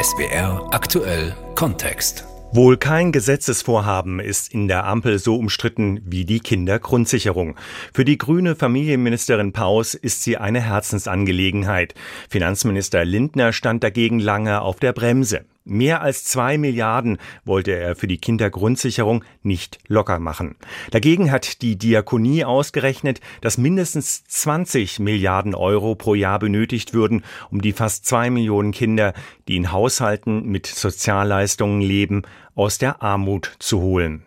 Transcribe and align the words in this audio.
SBR 0.00 0.68
aktuell 0.72 1.34
Kontext. 1.54 2.24
Wohl 2.52 2.76
kein 2.76 3.12
Gesetzesvorhaben 3.12 4.20
ist 4.20 4.52
in 4.52 4.68
der 4.68 4.84
Ampel 4.84 5.18
so 5.18 5.36
umstritten 5.36 6.00
wie 6.04 6.24
die 6.24 6.40
Kindergrundsicherung. 6.40 7.56
Für 7.92 8.04
die 8.04 8.18
grüne 8.18 8.54
Familienministerin 8.54 9.52
Paus 9.52 9.94
ist 9.94 10.22
sie 10.22 10.36
eine 10.36 10.60
Herzensangelegenheit. 10.60 11.94
Finanzminister 12.28 13.04
Lindner 13.04 13.52
stand 13.52 13.82
dagegen 13.82 14.18
lange 14.18 14.60
auf 14.60 14.80
der 14.80 14.92
Bremse. 14.92 15.44
Mehr 15.64 16.02
als 16.02 16.24
zwei 16.24 16.58
Milliarden 16.58 17.18
wollte 17.44 17.70
er 17.72 17.94
für 17.94 18.08
die 18.08 18.18
Kindergrundsicherung 18.18 19.24
nicht 19.42 19.78
locker 19.86 20.18
machen. 20.18 20.56
Dagegen 20.90 21.30
hat 21.30 21.62
die 21.62 21.76
Diakonie 21.76 22.44
ausgerechnet, 22.44 23.20
dass 23.42 23.58
mindestens 23.58 24.24
20 24.24 24.98
Milliarden 24.98 25.54
Euro 25.54 25.94
pro 25.94 26.16
Jahr 26.16 26.40
benötigt 26.40 26.94
würden, 26.94 27.24
um 27.50 27.62
die 27.62 27.72
fast 27.72 28.06
zwei 28.06 28.28
Millionen 28.28 28.72
Kinder, 28.72 29.14
die 29.46 29.56
in 29.56 29.70
Haushalten 29.70 30.44
mit 30.46 30.66
Sozialleistungen 30.66 31.80
leben, 31.80 32.22
aus 32.56 32.78
der 32.78 33.00
Armut 33.00 33.54
zu 33.60 33.80
holen. 33.80 34.24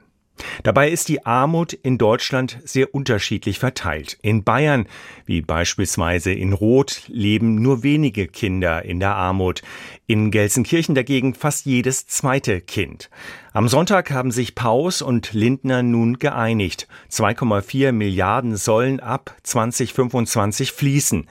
Dabei 0.63 0.89
ist 0.89 1.09
die 1.09 1.25
Armut 1.25 1.73
in 1.73 1.97
Deutschland 1.97 2.59
sehr 2.63 2.93
unterschiedlich 2.93 3.59
verteilt. 3.59 4.17
In 4.21 4.43
Bayern, 4.43 4.87
wie 5.25 5.41
beispielsweise 5.41 6.31
in 6.31 6.53
Roth, 6.53 7.03
leben 7.07 7.61
nur 7.61 7.83
wenige 7.83 8.27
Kinder 8.27 8.83
in 8.83 8.99
der 8.99 9.15
Armut. 9.15 9.61
In 10.07 10.31
Gelsenkirchen 10.31 10.95
dagegen 10.95 11.33
fast 11.33 11.65
jedes 11.65 12.07
zweite 12.07 12.61
Kind. 12.61 13.09
Am 13.53 13.67
Sonntag 13.67 14.11
haben 14.11 14.31
sich 14.31 14.55
Paus 14.55 15.01
und 15.01 15.33
Lindner 15.33 15.81
nun 15.81 16.19
geeinigt. 16.19 16.87
2,4 17.11 17.91
Milliarden 17.91 18.57
sollen 18.57 18.99
ab 18.99 19.35
2025 19.43 20.71
fließen. 20.71 21.27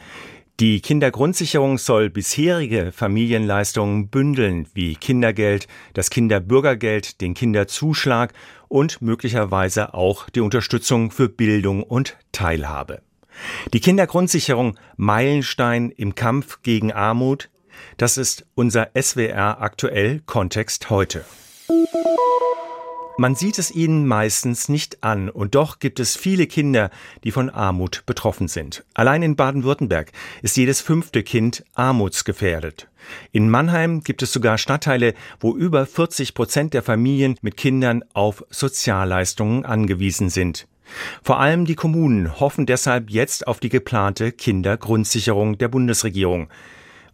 Die 0.61 0.81
Kindergrundsicherung 0.81 1.79
soll 1.79 2.11
bisherige 2.11 2.93
Familienleistungen 2.93 4.07
bündeln, 4.07 4.69
wie 4.73 4.95
Kindergeld, 4.95 5.67
das 5.95 6.11
Kinderbürgergeld, 6.11 7.21
den 7.21 7.35
Kinderzuschlag 7.35 8.33
und 8.75 9.01
möglicherweise 9.01 9.95
auch 9.95 10.29
die 10.31 10.41
Unterstützung 10.41 11.13
für 11.13 11.29
Bildung 11.29 11.85
und 11.85 12.17
Teilhabe. 12.33 13.03
Die 13.73 13.79
Kindergrundsicherung 13.79 14.77
Meilenstein 14.97 15.93
im 15.93 16.17
Kampf 16.17 16.61
gegen 16.63 16.93
Armut, 16.93 17.51
das 17.99 18.19
ist 18.19 18.47
unser 18.57 18.91
SWR 19.01 19.61
aktuell 19.61 20.23
Kontext 20.27 20.91
heute. 20.91 21.25
Man 23.17 23.37
sieht 23.37 23.61
es 23.61 23.71
ihnen 23.71 24.09
meistens 24.09 24.69
nicht 24.69 25.05
an, 25.05 25.29
und 25.29 25.55
doch 25.55 25.79
gibt 25.79 26.01
es 26.01 26.17
viele 26.17 26.49
Kinder, 26.49 26.91
die 27.23 27.31
von 27.31 27.49
Armut 27.49 28.03
betroffen 28.07 28.49
sind. 28.49 28.85
Allein 28.93 29.23
in 29.23 29.37
Baden-Württemberg 29.37 30.11
ist 30.43 30.57
jedes 30.57 30.81
fünfte 30.81 31.23
Kind 31.23 31.65
armutsgefährdet. 31.75 32.89
In 33.31 33.49
Mannheim 33.49 34.03
gibt 34.03 34.23
es 34.23 34.33
sogar 34.33 34.59
Stadtteile, 34.59 35.15
wo 35.39 35.55
über 35.55 35.87
40 35.87 36.35
Prozent 36.35 36.75
der 36.75 36.83
Familien 36.83 37.37
mit 37.41 37.57
Kindern 37.57 38.03
auf 38.15 38.45
Sozialleistungen 38.51 39.65
angewiesen 39.65 40.29
sind. 40.29 40.67
Vor 41.23 41.39
allem 41.39 41.67
die 41.67 41.77
Kommunen 41.77 42.41
hoffen 42.41 42.67
deshalb 42.67 43.11
jetzt 43.11 43.47
auf 43.47 43.61
die 43.61 43.69
geplante 43.69 44.33
Kindergrundsicherung 44.33 45.57
der 45.57 45.69
Bundesregierung. 45.69 46.49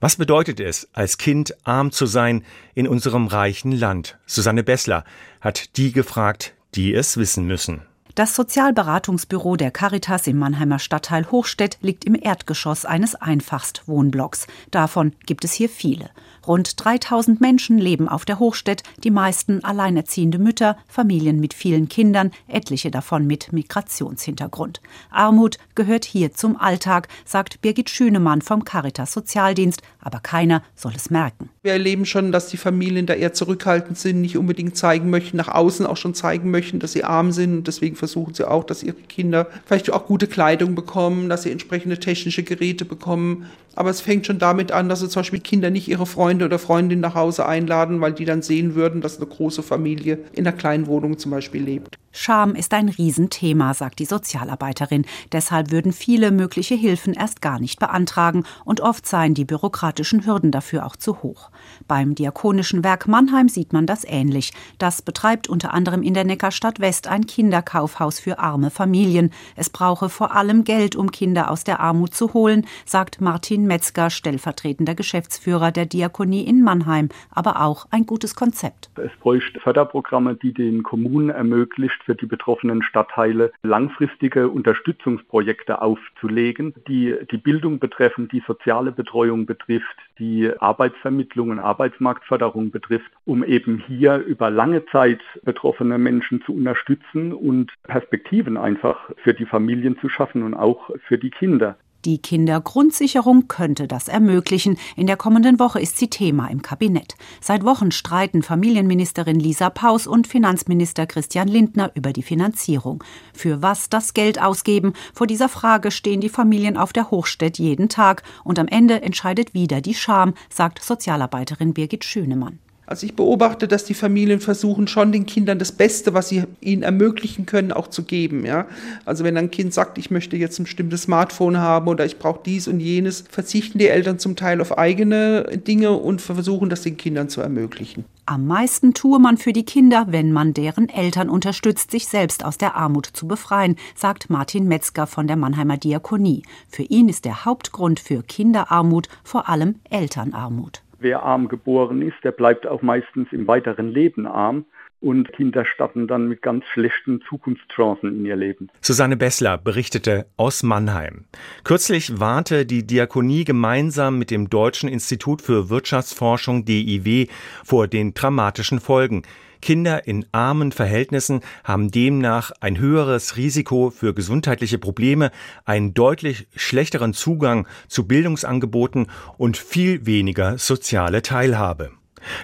Was 0.01 0.17
bedeutet 0.17 0.61
es, 0.61 0.89
als 0.95 1.19
Kind 1.19 1.55
arm 1.67 1.93
zu 1.93 2.07
sein 2.07 2.43
in 2.75 2.89
unserem 2.89 3.27
reichen 3.27 3.73
Land? 3.73 4.19
Susanne 4.25 4.63
Bessler 4.63 5.05
hat 5.43 5.77
die 5.77 5.93
gefragt, 5.93 6.55
die 6.75 6.95
es 6.95 7.19
wissen 7.19 7.47
müssen. 7.47 7.83
Das 8.21 8.37
Sozialberatungsbüro 8.37 9.57
der 9.57 9.71
Caritas 9.71 10.27
im 10.27 10.37
Mannheimer 10.37 10.79
Stadtteil 10.79 11.31
Hochstedt 11.31 11.79
liegt 11.81 12.05
im 12.05 12.15
Erdgeschoss 12.15 12.85
eines 12.85 13.15
Einfachstwohnblocks. 13.15 14.47
Davon 14.71 15.15
gibt 15.25 15.43
es 15.47 15.55
hier 15.55 15.71
viele. 15.71 16.11
Rund 16.47 16.85
3000 16.85 17.41
Menschen 17.41 17.79
leben 17.79 18.11
auf 18.11 18.27
der 18.27 18.39
Hochstedt, 18.39 18.83
die 19.05 19.11
meisten 19.11 19.65
alleinerziehende 19.65 20.39
Mütter, 20.39 20.77
Familien 20.87 21.41
mit 21.41 21.55
vielen 21.55 21.89
Kindern, 21.89 22.31
etliche 22.47 22.91
davon 22.91 23.27
mit 23.27 23.55
Migrationshintergrund. 23.55 24.83
Armut 25.11 25.57
gehört 25.75 26.05
hier 26.05 26.35
zum 26.35 26.59
Alltag, 26.59 27.09
sagt 27.25 27.63
Birgit 27.63 27.89
Schünemann 27.89 28.43
vom 28.43 28.65
Caritas 28.65 29.13
Sozialdienst, 29.13 29.81
aber 29.99 30.21
keiner 30.21 30.63
soll 30.75 30.93
es 30.95 31.09
merken. 31.09 31.49
Wir 31.63 31.73
erleben 31.73 32.07
schon, 32.07 32.33
dass 32.33 32.49
die 32.49 32.57
Familien 32.57 33.05
da 33.05 33.13
eher 33.13 33.35
zurückhaltend 33.35 33.99
sind, 33.99 34.23
nicht 34.23 34.39
unbedingt 34.39 34.79
zeigen 34.79 35.11
möchten, 35.11 35.37
nach 35.37 35.49
außen 35.49 35.85
auch 35.85 35.99
schon 35.99 36.15
zeigen 36.15 36.51
möchten, 36.51 36.79
dass 36.79 36.93
sie 36.93 37.05
arm 37.05 37.33
sind 37.33 37.55
und 37.55 37.67
deswegen 37.67 37.97
versuchen 37.97 38.33
sie 38.33 38.49
auch, 38.49 38.65
dass 38.65 38.83
ihre 38.83 38.97
Kinder 38.97 39.47
vielleicht 39.67 39.93
auch 39.93 40.07
gute 40.07 40.27
Kleidung 40.27 40.75
bekommen, 40.75 41.29
dass 41.29 41.43
sie 41.43 41.51
entsprechende 41.51 42.01
technische 42.01 42.45
Geräte 42.45 42.87
bekommen. 42.87 43.45
Aber 43.77 43.91
es 43.91 44.01
fängt 44.01 44.27
schon 44.27 44.39
damit 44.39 44.73
an, 44.73 44.89
dass 44.89 45.01
sie 45.01 45.09
zum 45.09 45.21
Beispiel 45.21 45.41
Kinder 45.41 45.71
nicht 45.71 45.89
ihre 45.89 46.07
Freunde 46.07 46.45
oder 46.45 46.59
Freundinnen 46.59 47.01
nach 47.01 47.15
Hause 47.15 47.47
einladen, 47.47 48.01
weil 48.01 48.13
die 48.13 48.25
dann 48.25 48.43
sehen 48.43 48.75
würden, 48.75 49.01
dass 49.01 49.19
eine 49.19 49.27
große 49.27 49.63
Familie 49.63 50.19
in 50.33 50.47
einer 50.47 50.57
kleinen 50.57 50.87
Wohnung 50.87 51.19
zum 51.19 51.31
Beispiel 51.31 51.63
lebt. 51.63 51.99
Scham 52.13 52.57
ist 52.57 52.75
ein 52.75 52.89
Riesenthema, 52.89 53.73
sagt 53.73 54.01
die 54.01 54.05
Sozialarbeiterin. 54.05 55.05
Deshalb 55.31 55.71
würden 55.71 55.93
viele 55.93 56.33
mögliche 56.33 56.75
Hilfen 56.75 57.15
erst 57.15 57.41
gar 57.41 57.61
nicht 57.61 57.79
beantragen 57.79 58.43
und 58.65 58.81
oft 58.81 59.07
seien 59.07 59.35
die 59.35 59.45
bürokratischen 59.45 60.27
Hürden 60.27 60.51
dafür 60.51 60.87
auch 60.87 60.97
zu 60.97 61.23
hoch. 61.23 61.51
Beim 61.87 62.17
Diakonischen 62.17 62.83
Werk 62.83 63.07
Mannheim 63.07 63.49
sieht 63.49 63.73
man 63.73 63.87
das 63.87 64.05
ähnlich. 64.05 64.53
Das 64.79 65.03
betreibt 65.03 65.49
unter 65.49 65.73
anderem 65.73 66.03
in 66.03 66.15
der 66.15 66.25
Neckarstadt 66.25 66.81
West 66.81 67.07
ein 67.07 67.27
Kinderkaufhaus 67.27 68.19
für 68.19 68.41
arme 68.41 68.71
Familien. 68.71 69.31
Es 69.55 69.71
brauche 69.71 70.09
vor 70.09 70.35
allem 70.35 70.65
Geld, 70.65 70.97
um 70.97 71.13
Kinder 71.13 71.49
aus 71.49 71.63
der 71.63 71.79
Armut 71.79 72.13
zu 72.13 72.35
holen, 72.35 72.67
sagt 72.87 73.21
Martin 73.21 73.60
Metzger, 73.67 74.11
stellvertretender 74.11 74.95
Geschäftsführer 74.95 75.73
der 75.73 75.87
Diakonie 75.87 76.45
in 76.47 76.63
Mannheim. 76.63 77.09
Aber 77.31 77.63
auch 77.63 77.87
ein 77.91 78.07
gutes 78.07 78.35
Konzept. 78.35 78.91
Es 78.97 79.13
bräuchte 79.21 79.61
Förderprogramme, 79.61 80.35
die 80.35 80.53
den 80.53 80.83
Kommunen 80.83 81.31
ermöglichen, 81.31 82.01
für 82.05 82.15
die 82.15 82.27
betroffenen 82.27 82.83
Stadtteile 82.83 83.53
langfristige 83.63 84.49
Unterstützungsprojekte 84.49 85.83
aufzulegen, 85.83 86.75
die 86.89 87.15
die 87.31 87.37
Bildung 87.37 87.79
betreffen, 87.79 88.29
die 88.29 88.43
soziale 88.47 88.93
Betreuung 88.93 89.47
betrifft, 89.47 89.97
die 90.19 90.51
Arbeitsvermittlung 90.59 91.51
und 91.51 91.59
Arbeitsmarktförderung 91.59 92.71
betrifft, 92.71 93.11
um 93.25 93.45
eben 93.45 93.83
hier 93.87 94.19
über 94.19 94.51
lange 94.51 94.85
Zeit 94.87 95.21
betroffene 95.43 95.99
Menschen 95.99 96.43
zu 96.43 96.55
unterstützen 96.55 97.33
und 97.33 97.73
Perspektiven 97.85 98.57
einfach 98.57 99.11
für 99.23 99.35
die 99.35 99.47
Familien 99.47 99.99
zu 100.01 100.09
schaffen 100.09 100.43
und 100.43 100.55
auch 100.55 100.91
für 101.07 101.19
die 101.19 101.31
Kinder. 101.31 101.77
Die 102.07 102.19
Kindergrundsicherung 102.19 103.47
könnte 103.47 103.87
das 103.87 104.09
ermöglichen. 104.09 104.79
In 104.97 105.07
der 105.07 105.19
kommenden 105.19 105.59
Woche 105.59 105.81
ist 105.81 105.99
sie 105.99 106.09
Thema 106.09 106.47
im 106.49 106.63
Kabinett. 106.63 107.15
Seit 107.43 107.63
Wochen 107.63 107.93
streiten 107.93 108.43
Familienministerin 108.43 109.39
Lisa 109.39 109.69
Paus 109.69 110.07
und 110.07 110.27
Finanzminister 110.27 111.07
Christian 111.07 111.49
Lindner 111.49 111.91
über 111.95 112.15
die 112.15 112.23
Finanzierung. 112.23 113.05
Für 113.35 113.61
was 113.61 113.91
das 113.91 114.15
Geld 114.15 114.41
ausgeben? 114.41 114.95
Vor 115.13 115.27
dieser 115.27 115.51
Frage 115.51 115.91
stehen 115.91 116.23
die 116.23 116.31
Familien 116.31 116.79
auf 116.79 116.95
der 116.95 117.11
Hochstedt 117.11 117.59
jeden 117.59 117.91
Tag. 117.91 118.23
Und 118.45 118.59
am 118.59 118.69
Ende 118.69 119.03
entscheidet 119.03 119.53
wieder 119.53 119.83
die 119.83 119.95
Scham, 119.95 120.33
sagt 120.49 120.83
Sozialarbeiterin 120.83 121.75
Birgit 121.75 122.05
Schönemann. 122.05 122.61
Also 122.91 123.07
ich 123.07 123.15
beobachte, 123.15 123.69
dass 123.69 123.85
die 123.85 123.95
Familien 123.95 124.41
versuchen, 124.41 124.89
schon 124.89 125.13
den 125.13 125.25
Kindern 125.25 125.61
das 125.61 125.71
Beste, 125.71 126.13
was 126.13 126.29
sie 126.29 126.43
ihnen 126.61 126.83
ermöglichen 126.83 127.47
können, 127.47 127.71
auch 127.71 127.87
zu 127.87 128.03
geben. 128.03 128.45
Ja? 128.45 128.67
Also 129.05 129.23
wenn 129.23 129.37
ein 129.37 129.53
Kind 129.53 129.73
sagt, 129.73 129.97
ich 129.97 130.11
möchte 130.11 130.37
jetzt 130.37 130.59
ein 130.59 130.65
bestimmtes 130.65 131.03
Smartphone 131.03 131.59
haben 131.59 131.87
oder 131.87 132.05
ich 132.05 132.19
brauche 132.19 132.41
dies 132.45 132.67
und 132.67 132.81
jenes, 132.81 133.23
verzichten 133.31 133.79
die 133.79 133.87
Eltern 133.87 134.19
zum 134.19 134.35
Teil 134.35 134.61
auf 134.61 134.77
eigene 134.77 135.45
Dinge 135.65 135.93
und 135.93 136.21
versuchen, 136.21 136.69
das 136.69 136.83
den 136.83 136.97
Kindern 136.97 137.29
zu 137.29 137.41
ermöglichen. 137.41 138.07
Am 138.27 138.49
meisten 138.49 138.93
tue 138.93 139.21
man 139.21 139.37
für 139.37 139.53
die 139.53 139.65
Kinder, 139.65 140.07
wenn 140.09 140.33
man 140.33 140.53
deren 140.53 140.89
Eltern 140.89 141.31
unterstützt, 141.31 141.93
sich 141.93 142.09
selbst 142.09 142.45
aus 142.45 142.59
der 142.59 142.75
Armut 142.75 143.07
zu 143.07 143.29
befreien, 143.29 143.77
sagt 143.95 144.31
Martin 144.31 144.67
Metzger 144.67 145.07
von 145.07 145.29
der 145.29 145.37
Mannheimer 145.37 145.77
Diakonie. 145.77 146.43
Für 146.69 146.83
ihn 146.83 147.09
ist 147.09 147.25
der 147.25 147.45
Hauptgrund 147.45 148.01
für 148.01 148.25
Kinderarmut 148.25 149.09
vor 149.23 149.49
allem 149.49 149.77
Elternarmut. 149.89 150.83
Wer 151.01 151.23
arm 151.23 151.49
geboren 151.49 152.03
ist, 152.03 152.23
der 152.25 152.33
bleibt 152.33 152.67
auch 152.67 152.83
meistens 152.83 153.29
im 153.33 153.49
weiteren 153.49 153.89
Leben 153.89 154.27
arm 154.27 154.67
und 155.01 155.33
Kinder 155.33 155.65
starten 155.65 156.07
dann 156.07 156.29
mit 156.29 156.43
ganz 156.43 156.67
schlechten 156.67 157.23
Zukunftschancen 157.23 158.19
in 158.19 158.27
ihr 158.27 158.37
Leben. 158.37 158.69
Susanne 158.83 159.17
Bessler 159.17 159.57
berichtete 159.57 160.27
aus 160.37 160.63
Mannheim. 160.63 161.25
Kürzlich 161.65 162.21
warnte 162.21 162.67
die 162.67 162.87
Diakonie 162.87 163.45
gemeinsam 163.45 164.19
mit 164.19 164.31
dem 164.31 164.51
Deutschen 164.51 164.91
Institut 164.91 165.41
für 165.41 165.71
Wirtschaftsforschung 165.71 166.67
DIW 166.67 167.29
vor 167.65 167.89
den 167.89 168.13
dramatischen 168.13 168.79
Folgen. 168.79 169.23
Kinder 169.61 170.07
in 170.07 170.27
armen 170.33 170.73
Verhältnissen 170.73 171.41
haben 171.65 171.91
demnach 171.91 172.51
ein 172.61 172.79
höheres 172.79 173.37
Risiko 173.37 173.91
für 173.91 174.15
gesundheitliche 174.15 174.79
Probleme, 174.79 175.31
einen 175.65 175.95
deutlich 175.95 176.47
schlechteren 176.55 177.13
Zugang 177.13 177.67
zu 177.89 178.07
Bildungsangeboten 178.07 179.07
und 179.37 179.57
viel 179.57 180.07
weniger 180.07 180.59
soziale 180.59 181.23
Teilhabe. 181.23 181.91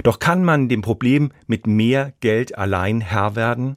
Doch 0.03 0.19
kann 0.19 0.45
man 0.45 0.69
dem 0.69 0.83
Problem 0.83 1.33
mit 1.47 1.67
mehr 1.67 2.13
Geld 2.21 2.57
allein 2.57 3.01
Herr 3.01 3.37
werden? 3.37 3.77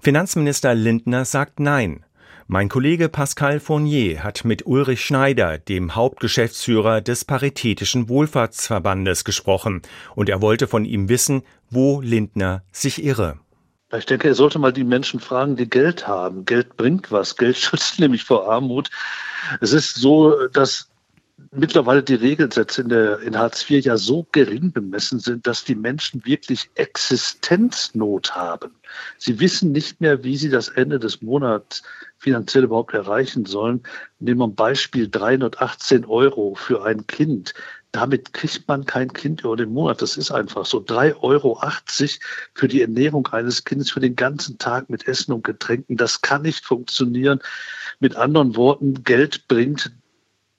Finanzminister 0.00 0.74
Lindner 0.74 1.24
sagt 1.24 1.60
Nein. 1.60 2.04
Mein 2.52 2.68
Kollege 2.68 3.08
Pascal 3.08 3.60
Fournier 3.60 4.24
hat 4.24 4.44
mit 4.44 4.66
Ulrich 4.66 5.04
Schneider, 5.04 5.56
dem 5.56 5.94
Hauptgeschäftsführer 5.94 7.00
des 7.00 7.24
Paritätischen 7.24 8.08
Wohlfahrtsverbandes, 8.08 9.22
gesprochen 9.22 9.82
und 10.16 10.28
er 10.28 10.42
wollte 10.42 10.66
von 10.66 10.84
ihm 10.84 11.08
wissen, 11.08 11.44
wo 11.70 12.00
Lindner 12.00 12.64
sich 12.72 13.04
irre. 13.04 13.38
Ich 13.96 14.04
denke, 14.04 14.26
er 14.26 14.34
sollte 14.34 14.58
mal 14.58 14.72
die 14.72 14.82
Menschen 14.82 15.20
fragen, 15.20 15.54
die 15.54 15.70
Geld 15.70 16.08
haben. 16.08 16.44
Geld 16.44 16.76
bringt 16.76 17.12
was. 17.12 17.36
Geld 17.36 17.56
schützt 17.56 18.00
nämlich 18.00 18.24
vor 18.24 18.50
Armut. 18.50 18.90
Es 19.60 19.72
ist 19.72 19.94
so, 19.94 20.48
dass 20.48 20.90
mittlerweile 21.52 22.02
die 22.02 22.14
Regelsätze 22.14 22.82
in, 22.82 22.88
der, 22.88 23.20
in 23.20 23.38
Hartz 23.38 23.68
IV 23.70 23.84
ja 23.84 23.96
so 23.96 24.26
gering 24.32 24.72
bemessen 24.72 25.20
sind, 25.20 25.46
dass 25.46 25.64
die 25.64 25.76
Menschen 25.76 26.24
wirklich 26.24 26.68
Existenznot 26.74 28.34
haben. 28.34 28.72
Sie 29.18 29.38
wissen 29.38 29.70
nicht 29.70 30.00
mehr, 30.00 30.24
wie 30.24 30.36
sie 30.36 30.50
das 30.50 30.68
Ende 30.68 30.98
des 30.98 31.22
Monats 31.22 31.82
finanziell 32.20 32.64
überhaupt 32.64 32.94
erreichen 32.94 33.46
sollen. 33.46 33.82
Nehmen 34.18 34.40
wir 34.40 34.46
ein 34.46 34.54
Beispiel 34.54 35.08
318 35.08 36.04
Euro 36.04 36.54
für 36.54 36.84
ein 36.84 37.06
Kind. 37.06 37.54
Damit 37.92 38.34
kriegt 38.34 38.68
man 38.68 38.84
kein 38.84 39.12
Kind 39.12 39.40
über 39.40 39.56
den 39.56 39.72
Monat. 39.72 40.00
Das 40.02 40.16
ist 40.16 40.30
einfach 40.30 40.66
so. 40.66 40.78
3,80 40.78 41.22
Euro 41.22 41.58
für 42.54 42.68
die 42.68 42.82
Ernährung 42.82 43.26
eines 43.28 43.64
Kindes 43.64 43.90
für 43.90 44.00
den 44.00 44.14
ganzen 44.14 44.58
Tag 44.58 44.90
mit 44.90 45.08
Essen 45.08 45.32
und 45.32 45.44
Getränken. 45.44 45.96
Das 45.96 46.20
kann 46.20 46.42
nicht 46.42 46.64
funktionieren. 46.64 47.40
Mit 47.98 48.14
anderen 48.16 48.54
Worten, 48.54 49.02
Geld 49.02 49.48
bringt 49.48 49.90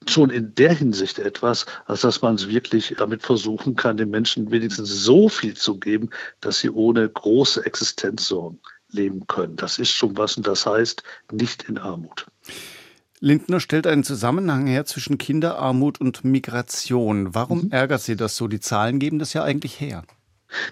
schon 0.07 0.31
in 0.31 0.55
der 0.55 0.73
Hinsicht 0.73 1.19
etwas, 1.19 1.67
als 1.85 2.01
dass 2.01 2.23
man 2.23 2.35
es 2.35 2.49
wirklich 2.49 2.95
damit 2.97 3.21
versuchen 3.21 3.75
kann, 3.75 3.97
den 3.97 4.09
Menschen 4.09 4.49
wenigstens 4.49 4.89
so 4.89 5.29
viel 5.29 5.55
zu 5.55 5.77
geben, 5.77 6.09
dass 6.41 6.59
sie 6.59 6.71
ohne 6.71 7.07
große 7.07 7.63
Existenzsorgen 7.63 8.59
leben 8.93 9.27
können. 9.27 9.55
Das 9.55 9.79
ist 9.79 9.91
schon 9.91 10.17
was 10.17 10.37
und 10.37 10.47
das 10.47 10.65
heißt 10.65 11.03
nicht 11.31 11.63
in 11.63 11.77
Armut. 11.77 12.25
Lindner 13.19 13.59
stellt 13.59 13.85
einen 13.85 14.03
Zusammenhang 14.03 14.65
her 14.65 14.85
zwischen 14.85 15.19
Kinderarmut 15.19 16.01
und 16.01 16.23
Migration. 16.23 17.35
Warum 17.35 17.65
mhm. 17.65 17.71
ärgert 17.71 18.01
Sie 18.01 18.15
das 18.15 18.35
so? 18.35 18.47
Die 18.47 18.59
Zahlen 18.59 18.97
geben 18.97 19.19
das 19.19 19.33
ja 19.33 19.43
eigentlich 19.43 19.79
her. 19.79 20.03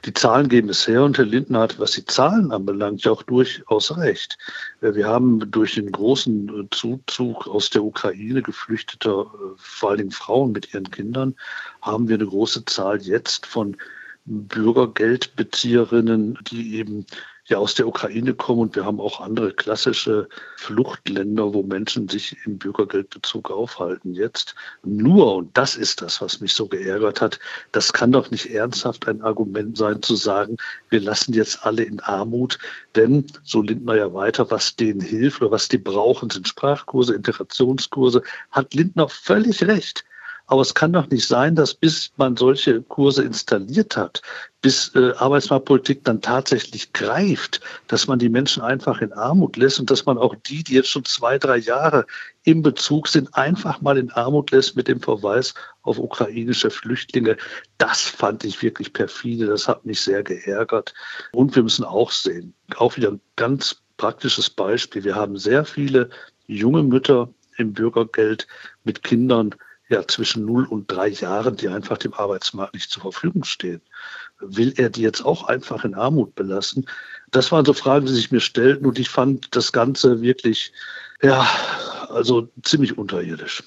Die 0.05 0.13
Zahlen 0.13 0.49
geben 0.49 0.69
es 0.69 0.87
her 0.87 1.03
und 1.03 1.17
Herr 1.17 1.25
Lindner 1.25 1.61
hat, 1.61 1.79
was 1.79 1.91
die 1.91 2.05
Zahlen 2.05 2.51
anbelangt, 2.51 3.03
ja 3.03 3.11
auch 3.11 3.23
durchaus 3.23 3.95
recht. 3.97 4.37
Äh, 4.81 4.93
wir 4.93 5.07
haben 5.07 5.51
durch 5.51 5.75
den 5.75 5.91
großen 5.91 6.49
äh, 6.49 6.67
Zuzug 6.71 7.47
aus 7.47 7.69
der 7.69 7.83
Ukraine 7.83 8.41
geflüchteter, 8.41 9.21
äh, 9.21 9.55
vor 9.57 9.91
allen 9.91 9.99
Dingen 9.99 10.11
Frauen 10.11 10.51
mit 10.51 10.73
ihren 10.73 10.89
Kindern, 10.91 11.35
haben 11.81 12.07
wir 12.07 12.15
eine 12.15 12.25
große 12.25 12.65
Zahl 12.65 13.01
jetzt 13.01 13.45
von 13.45 13.77
Bürgergeldbezieherinnen, 14.25 16.37
die 16.51 16.75
eben 16.75 17.05
ja 17.49 17.57
aus 17.57 17.73
der 17.73 17.87
Ukraine 17.87 18.33
kommen 18.33 18.61
und 18.61 18.75
wir 18.75 18.85
haben 18.85 19.01
auch 19.01 19.19
andere 19.19 19.51
klassische 19.51 20.29
Fluchtländer, 20.57 21.53
wo 21.53 21.63
Menschen 21.63 22.07
sich 22.07 22.37
im 22.45 22.59
Bürgergeldbezug 22.59 23.49
aufhalten. 23.49 24.13
Jetzt 24.13 24.55
nur, 24.83 25.35
und 25.35 25.57
das 25.57 25.75
ist 25.75 26.01
das, 26.01 26.21
was 26.21 26.41
mich 26.41 26.53
so 26.53 26.67
geärgert 26.67 27.21
hat, 27.21 27.39
das 27.71 27.91
kann 27.91 28.11
doch 28.11 28.29
nicht 28.29 28.51
ernsthaft 28.51 29.07
ein 29.07 29.21
Argument 29.21 29.77
sein, 29.77 30.01
zu 30.01 30.15
sagen, 30.15 30.57
wir 30.89 31.01
lassen 31.01 31.33
jetzt 31.33 31.65
alle 31.65 31.83
in 31.83 31.99
Armut, 32.01 32.59
denn, 32.95 33.25
so 33.43 33.61
Lindner 33.61 33.95
ja 33.95 34.13
weiter, 34.13 34.49
was 34.51 34.75
denen 34.75 35.01
hilft 35.01 35.41
oder 35.41 35.51
was 35.51 35.67
die 35.67 35.79
brauchen, 35.79 36.29
sind 36.29 36.47
Sprachkurse, 36.47 37.15
Integrationskurse, 37.15 38.21
hat 38.51 38.73
Lindner 38.73 39.09
völlig 39.09 39.63
recht. 39.63 40.05
Aber 40.49 40.61
es 40.61 40.73
kann 40.73 40.93
doch 40.93 41.07
nicht 41.11 41.27
sein, 41.27 41.53
dass 41.53 41.75
bis 41.75 42.11
man 42.17 42.35
solche 42.35 42.81
Kurse 42.81 43.23
installiert 43.23 43.95
hat, 43.95 44.23
bis 44.63 44.95
äh, 44.95 45.11
Arbeitsmarktpolitik 45.15 46.03
dann 46.03 46.21
tatsächlich 46.21 46.91
greift, 46.91 47.61
dass 47.85 48.07
man 48.07 48.17
die 48.17 48.29
Menschen 48.29 48.63
einfach 48.63 48.99
in 49.01 49.13
Armut 49.13 49.57
lässt 49.57 49.79
und 49.79 49.91
dass 49.91 50.07
man 50.07 50.17
auch 50.17 50.33
die, 50.47 50.63
die 50.63 50.73
jetzt 50.73 50.89
schon 50.89 51.05
zwei, 51.05 51.37
drei 51.37 51.57
Jahre 51.57 52.07
im 52.45 52.63
Bezug 52.63 53.07
sind, 53.07 53.35
einfach 53.35 53.79
mal 53.81 53.99
in 53.99 54.09
Armut 54.09 54.49
lässt 54.49 54.75
mit 54.75 54.87
dem 54.87 54.99
Verweis 55.01 55.53
auf 55.83 55.99
ukrainische 55.99 56.71
Flüchtlinge. 56.71 57.37
Das 57.77 58.01
fand 58.01 58.43
ich 58.43 58.63
wirklich 58.63 58.91
perfide. 58.91 59.45
Das 59.45 59.67
hat 59.67 59.85
mich 59.85 60.01
sehr 60.01 60.23
geärgert. 60.23 60.95
Und 61.31 61.55
wir 61.55 61.61
müssen 61.61 61.85
auch 61.85 62.09
sehen, 62.09 62.55
auch 62.77 62.97
wieder 62.97 63.11
ein 63.11 63.21
ganz 63.35 63.83
praktisches 63.97 64.49
Beispiel. 64.49 65.03
Wir 65.03 65.15
haben 65.15 65.37
sehr 65.37 65.63
viele 65.63 66.09
junge 66.47 66.81
Mütter 66.81 67.29
im 67.57 67.73
Bürgergeld 67.73 68.47
mit 68.83 69.03
Kindern, 69.03 69.53
ja, 69.89 70.07
zwischen 70.07 70.45
0 70.45 70.65
und 70.65 70.89
3 70.91 71.09
Jahren, 71.09 71.55
die 71.57 71.67
einfach 71.67 71.97
dem 71.97 72.13
Arbeitsmarkt 72.13 72.75
nicht 72.75 72.91
zur 72.91 73.01
Verfügung 73.01 73.43
stehen. 73.43 73.81
Will 74.39 74.73
er 74.77 74.89
die 74.89 75.01
jetzt 75.01 75.25
auch 75.25 75.43
einfach 75.43 75.83
in 75.83 75.95
Armut 75.95 76.35
belassen? 76.35 76.87
Das 77.31 77.51
waren 77.51 77.65
so 77.65 77.73
Fragen, 77.73 78.05
die 78.05 78.13
sich 78.13 78.31
mir 78.31 78.39
stellten 78.39 78.85
und 78.85 78.99
ich 78.99 79.09
fand 79.09 79.55
das 79.55 79.71
Ganze 79.71 80.21
wirklich, 80.21 80.71
ja, 81.21 81.47
also 82.09 82.49
ziemlich 82.63 82.97
unterirdisch. 82.97 83.63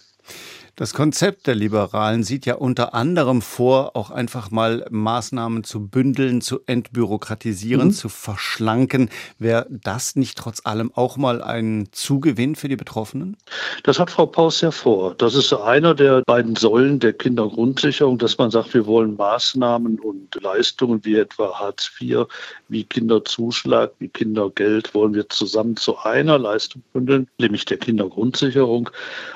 Das 0.74 0.94
Konzept 0.94 1.46
der 1.46 1.54
Liberalen 1.54 2.22
sieht 2.22 2.46
ja 2.46 2.54
unter 2.54 2.94
anderem 2.94 3.42
vor, 3.42 3.94
auch 3.94 4.10
einfach 4.10 4.50
mal 4.50 4.86
Maßnahmen 4.88 5.64
zu 5.64 5.86
bündeln, 5.86 6.40
zu 6.40 6.60
entbürokratisieren, 6.64 7.88
mhm. 7.88 7.92
zu 7.92 8.08
verschlanken. 8.08 9.10
Wäre 9.38 9.66
das 9.68 10.16
nicht 10.16 10.38
trotz 10.38 10.62
allem 10.64 10.90
auch 10.94 11.18
mal 11.18 11.42
ein 11.42 11.88
Zugewinn 11.92 12.56
für 12.56 12.68
die 12.68 12.76
Betroffenen? 12.76 13.36
Das 13.82 13.98
hat 13.98 14.10
Frau 14.10 14.24
Paus 14.24 14.62
ja 14.62 14.70
vor. 14.70 15.14
Das 15.16 15.34
ist 15.34 15.52
einer 15.52 15.94
der 15.94 16.22
beiden 16.22 16.56
Säulen 16.56 16.98
der 17.00 17.12
Kindergrundsicherung, 17.12 18.16
dass 18.16 18.38
man 18.38 18.50
sagt, 18.50 18.72
wir 18.72 18.86
wollen 18.86 19.16
Maßnahmen 19.16 20.00
und 20.00 20.42
Leistungen 20.42 21.04
wie 21.04 21.16
etwa 21.16 21.52
Hartz 21.60 21.90
IV, 22.00 22.24
wie 22.68 22.84
Kinderzuschlag, 22.84 23.92
wie 23.98 24.08
Kindergeld, 24.08 24.94
wollen 24.94 25.12
wir 25.12 25.28
zusammen 25.28 25.76
zu 25.76 25.98
einer 25.98 26.38
Leistung 26.38 26.82
bündeln, 26.94 27.28
nämlich 27.36 27.66
der 27.66 27.76
Kindergrundsicherung. 27.76 28.88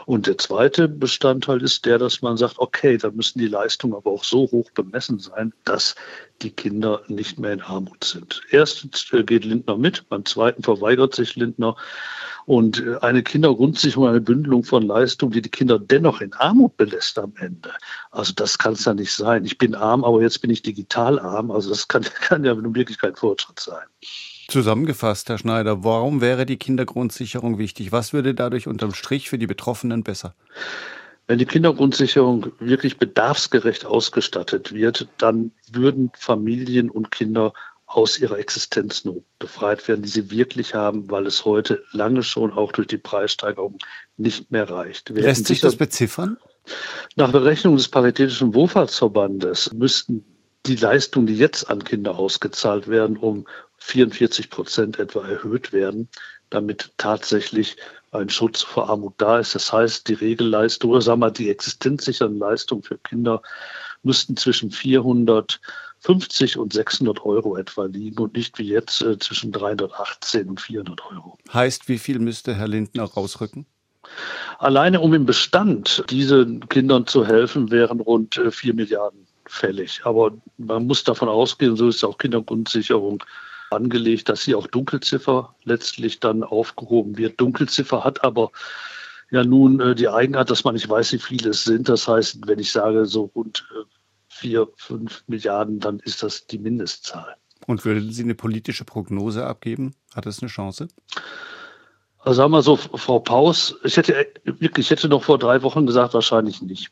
Und 0.06 0.26
der 0.26 0.38
zweite 0.38 0.88
Bestandteil 0.88 1.25
Bestandteil 1.26 1.60
ist 1.60 1.84
der, 1.84 1.98
dass 1.98 2.22
man 2.22 2.36
sagt, 2.36 2.56
okay, 2.58 2.96
da 2.98 3.10
müssen 3.10 3.40
die 3.40 3.48
Leistungen 3.48 3.94
aber 3.94 4.12
auch 4.12 4.22
so 4.22 4.48
hoch 4.52 4.70
bemessen 4.70 5.18
sein, 5.18 5.52
dass 5.64 5.96
die 6.40 6.50
Kinder 6.50 7.02
nicht 7.08 7.36
mehr 7.36 7.52
in 7.52 7.62
Armut 7.62 8.04
sind. 8.04 8.42
Erstens 8.50 9.12
äh, 9.12 9.24
geht 9.24 9.44
Lindner 9.44 9.76
mit, 9.76 10.08
beim 10.08 10.24
zweiten 10.24 10.62
verweigert 10.62 11.16
sich 11.16 11.34
Lindner. 11.34 11.74
Und 12.44 12.80
äh, 12.80 12.98
eine 13.00 13.24
Kindergrundsicherung, 13.24 14.06
eine 14.06 14.20
Bündelung 14.20 14.62
von 14.62 14.84
Leistungen, 14.84 15.32
die 15.32 15.42
die 15.42 15.50
Kinder 15.50 15.80
dennoch 15.80 16.20
in 16.20 16.32
Armut 16.34 16.76
belässt 16.76 17.18
am 17.18 17.32
Ende. 17.40 17.72
Also 18.12 18.32
das 18.32 18.56
kann 18.56 18.74
es 18.74 18.84
ja 18.84 18.94
nicht 18.94 19.12
sein. 19.12 19.44
Ich 19.44 19.58
bin 19.58 19.74
arm, 19.74 20.04
aber 20.04 20.22
jetzt 20.22 20.40
bin 20.42 20.50
ich 20.50 20.62
digital 20.62 21.18
arm. 21.18 21.50
Also 21.50 21.70
das 21.70 21.88
kann, 21.88 22.02
kann 22.20 22.44
ja 22.44 22.56
wirklich 22.56 22.98
kein 22.98 23.16
Fortschritt 23.16 23.58
sein. 23.58 23.84
Zusammengefasst, 24.48 25.28
Herr 25.28 25.38
Schneider, 25.38 25.82
warum 25.82 26.20
wäre 26.20 26.46
die 26.46 26.56
Kindergrundsicherung 26.56 27.58
wichtig? 27.58 27.90
Was 27.90 28.12
würde 28.12 28.32
dadurch 28.32 28.68
unterm 28.68 28.94
Strich 28.94 29.28
für 29.28 29.38
die 29.38 29.48
Betroffenen 29.48 30.04
besser? 30.04 30.36
Wenn 31.26 31.38
die 31.38 31.46
Kindergrundsicherung 31.46 32.52
wirklich 32.60 32.98
bedarfsgerecht 32.98 33.84
ausgestattet 33.84 34.72
wird, 34.72 35.08
dann 35.18 35.52
würden 35.70 36.12
Familien 36.16 36.88
und 36.88 37.10
Kinder 37.10 37.52
aus 37.86 38.18
ihrer 38.18 38.38
Existenznot 38.38 39.24
befreit 39.38 39.86
werden, 39.88 40.02
die 40.02 40.08
sie 40.08 40.30
wirklich 40.30 40.74
haben, 40.74 41.10
weil 41.10 41.26
es 41.26 41.44
heute 41.44 41.84
lange 41.92 42.22
schon 42.22 42.52
auch 42.52 42.72
durch 42.72 42.88
die 42.88 42.98
Preissteigerung 42.98 43.78
nicht 44.16 44.50
mehr 44.50 44.68
reicht. 44.68 45.14
Wir 45.14 45.22
Lässt 45.22 45.46
sich 45.46 45.60
das 45.60 45.76
beziffern? 45.76 46.36
Nach 47.14 47.30
Berechnung 47.30 47.76
des 47.76 47.88
Paritätischen 47.88 48.54
Wohlfahrtsverbandes 48.54 49.72
müssten 49.72 50.24
die 50.66 50.76
Leistungen, 50.76 51.28
die 51.28 51.36
jetzt 51.36 51.70
an 51.70 51.84
Kinder 51.84 52.18
ausgezahlt 52.18 52.88
werden, 52.88 53.16
um 53.16 53.46
44 53.78 54.50
Prozent 54.50 54.98
etwa 54.98 55.26
erhöht 55.26 55.72
werden, 55.72 56.08
damit 56.50 56.92
tatsächlich 56.96 57.76
ein 58.12 58.28
Schutz 58.28 58.62
vor 58.62 58.88
Armut 58.88 59.14
da 59.18 59.38
ist. 59.38 59.54
Das 59.54 59.72
heißt, 59.72 60.08
die 60.08 60.14
Regelleistung 60.14 60.90
oder 60.90 61.02
sagen 61.02 61.20
wir 61.20 61.30
die 61.30 61.50
existenzsichernden 61.50 62.38
Leistungen 62.38 62.82
für 62.82 62.98
Kinder 62.98 63.42
müssten 64.02 64.36
zwischen 64.36 64.70
450 64.70 66.58
und 66.58 66.72
600 66.72 67.24
Euro 67.24 67.56
etwa 67.56 67.84
liegen 67.84 68.18
und 68.22 68.34
nicht 68.34 68.58
wie 68.58 68.68
jetzt 68.68 69.02
äh, 69.02 69.18
zwischen 69.18 69.52
318 69.52 70.48
und 70.48 70.60
400 70.60 71.00
Euro. 71.10 71.38
Heißt, 71.52 71.88
wie 71.88 71.98
viel 71.98 72.18
müsste 72.18 72.54
Herr 72.54 72.68
Lindner 72.68 73.04
rausrücken? 73.04 73.66
Alleine 74.58 75.00
um 75.00 75.12
im 75.12 75.26
Bestand 75.26 76.04
diesen 76.10 76.68
Kindern 76.68 77.06
zu 77.06 77.26
helfen, 77.26 77.70
wären 77.70 78.00
rund 78.00 78.40
4 78.50 78.70
äh, 78.70 78.74
Milliarden 78.74 79.26
fällig. 79.46 80.00
Aber 80.04 80.32
man 80.58 80.86
muss 80.86 81.04
davon 81.04 81.28
ausgehen, 81.28 81.76
so 81.76 81.88
ist 81.88 82.04
auch 82.04 82.18
Kindergrundsicherung 82.18 83.22
angelegt, 83.70 84.28
dass 84.28 84.42
hier 84.42 84.58
auch 84.58 84.66
Dunkelziffer 84.66 85.54
letztlich 85.64 86.20
dann 86.20 86.42
aufgehoben 86.42 87.16
wird. 87.18 87.40
Dunkelziffer 87.40 88.04
hat 88.04 88.24
aber 88.24 88.50
ja 89.30 89.44
nun 89.44 89.80
äh, 89.80 89.94
die 89.94 90.08
Eigenart, 90.08 90.50
dass 90.50 90.64
man 90.64 90.74
nicht 90.74 90.88
weiß, 90.88 91.12
wie 91.12 91.18
viele 91.18 91.50
es 91.50 91.64
sind. 91.64 91.88
Das 91.88 92.06
heißt, 92.06 92.46
wenn 92.46 92.58
ich 92.58 92.72
sage 92.72 93.06
so 93.06 93.30
rund 93.34 93.66
äh, 93.72 93.84
vier, 94.28 94.68
fünf 94.76 95.24
Milliarden, 95.26 95.80
dann 95.80 95.98
ist 96.00 96.22
das 96.22 96.46
die 96.46 96.58
Mindestzahl. 96.58 97.36
Und 97.66 97.84
würden 97.84 98.12
Sie 98.12 98.22
eine 98.22 98.34
politische 98.34 98.84
Prognose 98.84 99.46
abgeben? 99.46 99.94
Hat 100.14 100.26
es 100.26 100.40
eine 100.40 100.50
Chance? 100.50 100.88
Also 102.18 102.38
sagen 102.38 102.52
wir 102.52 102.62
so, 102.62 102.76
Frau 102.76 103.20
Paus, 103.20 103.76
ich 103.84 103.96
hätte 103.96 104.26
wirklich, 104.44 104.86
ich 104.86 104.90
hätte 104.90 105.08
noch 105.08 105.22
vor 105.22 105.38
drei 105.38 105.62
Wochen 105.62 105.86
gesagt, 105.86 106.12
wahrscheinlich 106.12 106.60
nicht. 106.60 106.90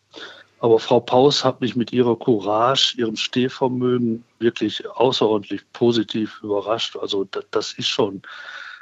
Aber 0.64 0.78
Frau 0.78 0.98
Paus 0.98 1.44
hat 1.44 1.60
mich 1.60 1.76
mit 1.76 1.92
ihrer 1.92 2.18
Courage, 2.18 2.94
ihrem 2.96 3.16
Stehvermögen 3.16 4.24
wirklich 4.38 4.88
außerordentlich 4.88 5.60
positiv 5.74 6.40
überrascht. 6.42 6.96
Also 6.96 7.28
das, 7.50 7.74
ist 7.74 7.88
schon 7.88 8.22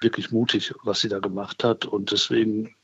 wirklich 0.01 0.31
mutig, 0.31 0.73
was 0.85 1.01
sie 1.01 1.09
da 1.09 1.19
gemacht 1.19 1.65
hat. 1.65 1.85
Und 1.85 2.13
deswegen 2.13 2.77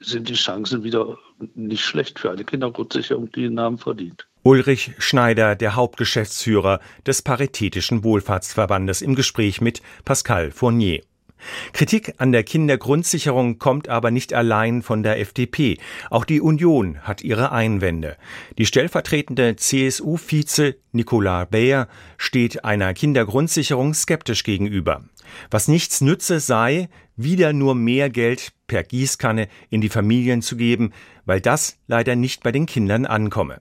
sind 0.00 0.28
die 0.28 0.34
Chancen 0.34 0.82
wieder 0.82 1.18
nicht 1.54 1.84
schlecht 1.84 2.18
für 2.18 2.32
eine 2.32 2.42
Kindergrundsicherung, 2.42 3.30
die 3.30 3.42
den 3.42 3.54
Namen 3.54 3.78
verdient. 3.78 4.26
Ulrich 4.42 4.90
Schneider, 4.98 5.54
der 5.54 5.76
Hauptgeschäftsführer 5.76 6.80
des 7.06 7.22
Paritätischen 7.22 8.02
Wohlfahrtsverbandes, 8.02 9.02
im 9.02 9.14
Gespräch 9.14 9.60
mit 9.60 9.82
Pascal 10.04 10.50
Fournier. 10.50 11.02
Kritik 11.72 12.14
an 12.18 12.32
der 12.32 12.44
Kindergrundsicherung 12.44 13.58
kommt 13.58 13.88
aber 13.88 14.10
nicht 14.10 14.32
allein 14.34 14.82
von 14.82 15.02
der 15.02 15.18
FDP. 15.18 15.78
Auch 16.10 16.24
die 16.24 16.40
Union 16.40 17.00
hat 17.02 17.22
ihre 17.22 17.52
Einwände. 17.52 18.16
Die 18.58 18.66
stellvertretende 18.66 19.56
CSU-Vize 19.56 20.76
Nicola 20.92 21.44
Bayer 21.44 21.88
steht 22.16 22.64
einer 22.64 22.94
Kindergrundsicherung 22.94 23.94
skeptisch 23.94 24.44
gegenüber. 24.44 25.04
Was 25.50 25.68
nichts 25.68 26.00
nütze 26.00 26.40
sei, 26.40 26.88
wieder 27.16 27.52
nur 27.52 27.74
mehr 27.74 28.10
Geld 28.10 28.52
per 28.66 28.82
Gießkanne 28.82 29.48
in 29.70 29.80
die 29.80 29.88
Familien 29.88 30.42
zu 30.42 30.56
geben, 30.56 30.92
weil 31.24 31.40
das 31.40 31.78
leider 31.86 32.16
nicht 32.16 32.42
bei 32.42 32.52
den 32.52 32.66
Kindern 32.66 33.06
ankomme. 33.06 33.60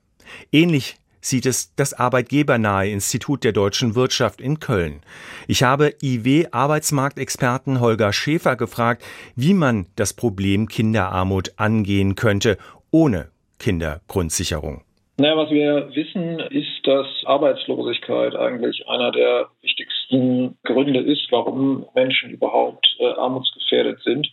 Ähnlich 0.51 0.97
sieht 1.21 1.45
es 1.45 1.73
das 1.75 1.93
Arbeitgebernahe 1.93 2.89
Institut 2.89 3.43
der 3.43 3.51
deutschen 3.51 3.95
Wirtschaft 3.95 4.41
in 4.41 4.59
Köln. 4.59 5.01
Ich 5.47 5.63
habe 5.63 5.93
IW-Arbeitsmarktexperten 6.01 7.79
Holger 7.79 8.11
Schäfer 8.11 8.55
gefragt, 8.55 9.03
wie 9.35 9.53
man 9.53 9.85
das 9.95 10.13
Problem 10.13 10.67
Kinderarmut 10.67 11.53
angehen 11.57 12.15
könnte, 12.15 12.57
ohne 12.91 13.29
Kindergrundsicherung. 13.59 14.83
Naja, 15.17 15.37
was 15.37 15.51
wir 15.51 15.89
wissen, 15.93 16.39
ist, 16.49 16.87
dass 16.87 17.05
Arbeitslosigkeit 17.25 18.35
eigentlich 18.35 18.87
einer 18.87 19.11
der 19.11 19.49
wichtigsten 19.61 20.57
Gründe 20.63 20.99
ist, 20.99 21.27
warum 21.31 21.85
Menschen 21.93 22.31
überhaupt 22.31 22.87
äh, 22.99 23.05
armutsgefährdet 23.05 24.01
sind. 24.01 24.27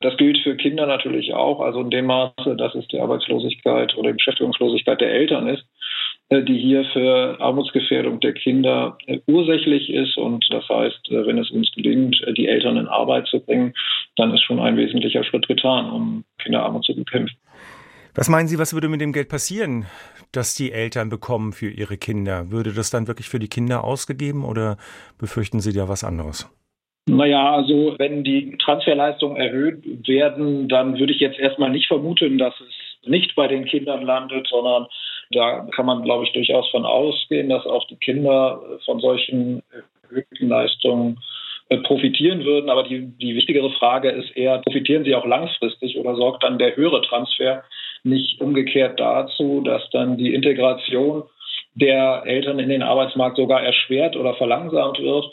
Das 0.00 0.16
gilt 0.16 0.38
für 0.38 0.56
Kinder 0.56 0.86
natürlich 0.86 1.34
auch, 1.34 1.60
also 1.60 1.80
in 1.80 1.90
dem 1.90 2.06
Maße, 2.06 2.56
dass 2.56 2.74
es 2.74 2.86
die 2.88 2.98
Arbeitslosigkeit 2.98 3.94
oder 3.96 4.10
die 4.10 4.16
Beschäftigungslosigkeit 4.16 5.00
der 5.00 5.10
Eltern 5.10 5.48
ist, 5.48 5.64
die 6.32 6.58
hier 6.58 6.84
für 6.92 7.40
Armutsgefährdung 7.40 8.20
der 8.20 8.32
Kinder 8.32 8.98
äh, 9.06 9.20
ursächlich 9.26 9.90
ist. 9.90 10.16
Und 10.16 10.44
das 10.50 10.68
heißt, 10.68 11.10
äh, 11.10 11.26
wenn 11.26 11.38
es 11.38 11.50
uns 11.50 11.70
gelingt, 11.72 12.16
die 12.36 12.48
Eltern 12.48 12.76
in 12.76 12.88
Arbeit 12.88 13.28
zu 13.28 13.40
bringen, 13.40 13.74
dann 14.16 14.34
ist 14.34 14.42
schon 14.42 14.58
ein 14.58 14.76
wesentlicher 14.76 15.22
Schritt 15.24 15.46
getan, 15.46 15.90
um 15.90 16.24
Kinderarmut 16.38 16.84
zu 16.84 16.96
bekämpfen. 16.96 17.36
Was 18.14 18.28
meinen 18.28 18.48
Sie, 18.48 18.58
was 18.58 18.72
würde 18.72 18.88
mit 18.88 19.02
dem 19.02 19.12
Geld 19.12 19.28
passieren, 19.28 19.84
das 20.32 20.54
die 20.54 20.72
Eltern 20.72 21.10
bekommen 21.10 21.52
für 21.52 21.68
ihre 21.68 21.98
Kinder? 21.98 22.50
Würde 22.50 22.72
das 22.72 22.90
dann 22.90 23.06
wirklich 23.06 23.28
für 23.28 23.38
die 23.38 23.48
Kinder 23.48 23.84
ausgegeben 23.84 24.42
oder 24.44 24.78
befürchten 25.18 25.60
Sie 25.60 25.74
da 25.74 25.88
was 25.88 26.02
anderes? 26.02 26.50
Naja, 27.08 27.54
also 27.54 27.94
wenn 27.98 28.24
die 28.24 28.56
Transferleistungen 28.58 29.36
erhöht 29.36 30.08
werden, 30.08 30.68
dann 30.68 30.98
würde 30.98 31.12
ich 31.12 31.20
jetzt 31.20 31.38
erstmal 31.38 31.70
nicht 31.70 31.86
vermuten, 31.86 32.38
dass 32.38 32.54
es 32.58 33.08
nicht 33.08 33.36
bei 33.36 33.46
den 33.46 33.64
Kindern 33.66 34.02
landet, 34.02 34.48
sondern 34.48 34.86
da 35.30 35.66
kann 35.74 35.86
man, 35.86 36.02
glaube 36.02 36.24
ich, 36.24 36.32
durchaus 36.32 36.68
von 36.70 36.84
ausgehen, 36.84 37.48
dass 37.48 37.66
auch 37.66 37.86
die 37.88 37.96
Kinder 37.96 38.60
von 38.84 39.00
solchen 39.00 39.62
erhöhten 40.08 40.48
Leistungen 40.48 41.18
äh, 41.68 41.78
profitieren 41.78 42.44
würden. 42.44 42.70
Aber 42.70 42.84
die, 42.84 43.06
die 43.20 43.34
wichtigere 43.34 43.70
Frage 43.70 44.10
ist 44.10 44.36
eher, 44.36 44.58
profitieren 44.58 45.04
sie 45.04 45.14
auch 45.14 45.26
langfristig 45.26 45.98
oder 45.98 46.14
sorgt 46.14 46.44
dann 46.44 46.58
der 46.58 46.76
höhere 46.76 47.02
Transfer 47.02 47.64
nicht 48.04 48.40
umgekehrt 48.40 49.00
dazu, 49.00 49.62
dass 49.64 49.88
dann 49.90 50.16
die 50.16 50.32
Integration 50.32 51.24
der 51.74 52.22
Eltern 52.24 52.58
in 52.58 52.68
den 52.68 52.82
Arbeitsmarkt 52.82 53.36
sogar 53.36 53.62
erschwert 53.62 54.16
oder 54.16 54.34
verlangsamt 54.34 54.98
wird? 55.00 55.26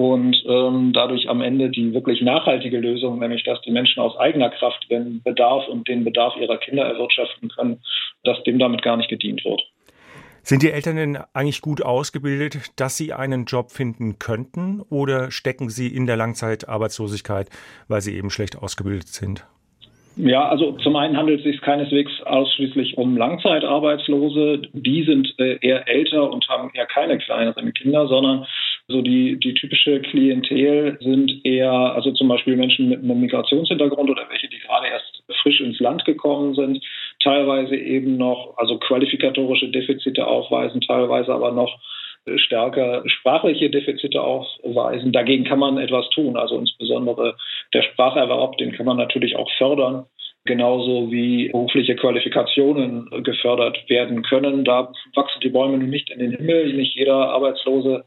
Und 0.00 0.42
ähm, 0.46 0.94
dadurch 0.94 1.28
am 1.28 1.42
Ende 1.42 1.68
die 1.68 1.92
wirklich 1.92 2.22
nachhaltige 2.22 2.78
Lösung, 2.78 3.18
nämlich 3.18 3.44
dass 3.44 3.60
die 3.60 3.70
Menschen 3.70 4.00
aus 4.00 4.16
eigener 4.16 4.48
Kraft 4.48 4.86
den 4.90 5.20
Bedarf 5.22 5.68
und 5.68 5.88
den 5.88 6.04
Bedarf 6.04 6.34
ihrer 6.40 6.56
Kinder 6.56 6.84
erwirtschaften 6.84 7.50
können, 7.50 7.82
dass 8.24 8.42
dem 8.44 8.58
damit 8.58 8.80
gar 8.80 8.96
nicht 8.96 9.10
gedient 9.10 9.44
wird. 9.44 9.60
Sind 10.42 10.62
die 10.62 10.70
Eltern 10.70 10.96
denn 10.96 11.18
eigentlich 11.34 11.60
gut 11.60 11.82
ausgebildet, 11.82 12.70
dass 12.76 12.96
sie 12.96 13.12
einen 13.12 13.44
Job 13.44 13.72
finden 13.72 14.18
könnten 14.18 14.80
oder 14.88 15.30
stecken 15.30 15.68
sie 15.68 15.94
in 15.94 16.06
der 16.06 16.16
Langzeitarbeitslosigkeit, 16.16 17.50
weil 17.88 18.00
sie 18.00 18.16
eben 18.16 18.30
schlecht 18.30 18.56
ausgebildet 18.56 19.08
sind? 19.08 19.44
Ja, 20.16 20.48
also 20.48 20.72
zum 20.78 20.96
einen 20.96 21.16
handelt 21.16 21.40
es 21.40 21.44
sich 21.44 21.60
keineswegs 21.60 22.10
ausschließlich 22.24 22.96
um 22.96 23.18
Langzeitarbeitslose. 23.18 24.62
Die 24.72 25.04
sind 25.04 25.34
äh, 25.38 25.58
eher 25.60 25.86
älter 25.86 26.30
und 26.30 26.48
haben 26.48 26.70
eher 26.72 26.86
keine 26.86 27.18
kleineren 27.18 27.74
Kinder, 27.74 28.08
sondern 28.08 28.46
so 28.90 29.02
die, 29.02 29.38
die 29.38 29.54
typische 29.54 30.00
Klientel 30.00 30.98
sind 31.00 31.44
eher, 31.44 31.70
also 31.70 32.12
zum 32.12 32.28
Beispiel 32.28 32.56
Menschen 32.56 32.88
mit 32.88 33.02
einem 33.02 33.20
Migrationshintergrund 33.20 34.10
oder 34.10 34.26
welche, 34.28 34.48
die 34.48 34.58
gerade 34.58 34.88
erst 34.88 35.22
frisch 35.42 35.60
ins 35.60 35.80
Land 35.80 36.04
gekommen 36.04 36.54
sind, 36.54 36.82
teilweise 37.22 37.76
eben 37.76 38.16
noch, 38.16 38.54
also 38.56 38.78
qualifikatorische 38.78 39.68
Defizite 39.68 40.26
aufweisen, 40.26 40.80
teilweise 40.80 41.32
aber 41.32 41.52
noch 41.52 41.78
stärker 42.36 43.02
sprachliche 43.06 43.70
Defizite 43.70 44.20
aufweisen. 44.20 45.12
Dagegen 45.12 45.44
kann 45.44 45.58
man 45.58 45.78
etwas 45.78 46.08
tun. 46.10 46.36
Also 46.36 46.58
insbesondere 46.58 47.36
der 47.72 47.82
Spracherwerb, 47.82 48.58
den 48.58 48.72
kann 48.72 48.86
man 48.86 48.98
natürlich 48.98 49.36
auch 49.36 49.50
fördern 49.56 50.06
genauso 50.44 51.10
wie 51.10 51.48
berufliche 51.48 51.96
Qualifikationen 51.96 53.10
gefördert 53.22 53.78
werden 53.88 54.22
können. 54.22 54.64
Da 54.64 54.92
wachsen 55.14 55.40
die 55.42 55.50
Bäume 55.50 55.78
nicht 55.78 56.10
in 56.10 56.18
den 56.18 56.32
Himmel. 56.32 56.72
Nicht 56.72 56.94
jeder 56.94 57.30
Arbeitslose 57.30 58.04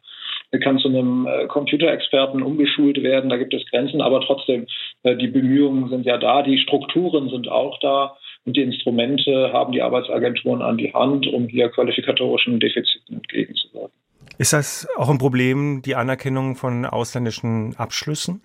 kann 0.59 0.77
zu 0.79 0.87
einem 0.87 1.27
äh, 1.27 1.47
Computerexperten 1.47 2.41
umgeschult 2.41 3.01
werden. 3.01 3.29
Da 3.29 3.37
gibt 3.37 3.53
es 3.53 3.65
Grenzen, 3.69 4.01
aber 4.01 4.21
trotzdem, 4.21 4.67
äh, 5.03 5.15
die 5.15 5.27
Bemühungen 5.27 5.89
sind 5.89 6.05
ja 6.05 6.17
da, 6.17 6.43
die 6.43 6.57
Strukturen 6.59 7.29
sind 7.29 7.49
auch 7.49 7.79
da 7.79 8.15
und 8.45 8.55
die 8.55 8.61
Instrumente 8.61 9.51
haben 9.53 9.71
die 9.71 9.81
Arbeitsagenturen 9.81 10.61
an 10.61 10.77
die 10.77 10.93
Hand, 10.93 11.27
um 11.27 11.47
hier 11.47 11.69
qualifikatorischen 11.69 12.59
Defiziten 12.59 13.15
entgegenzuwirken. 13.15 13.91
Ist 14.37 14.53
das 14.53 14.87
auch 14.97 15.09
ein 15.09 15.17
Problem, 15.17 15.81
die 15.83 15.95
Anerkennung 15.95 16.55
von 16.55 16.85
ausländischen 16.85 17.75
Abschlüssen? 17.77 18.41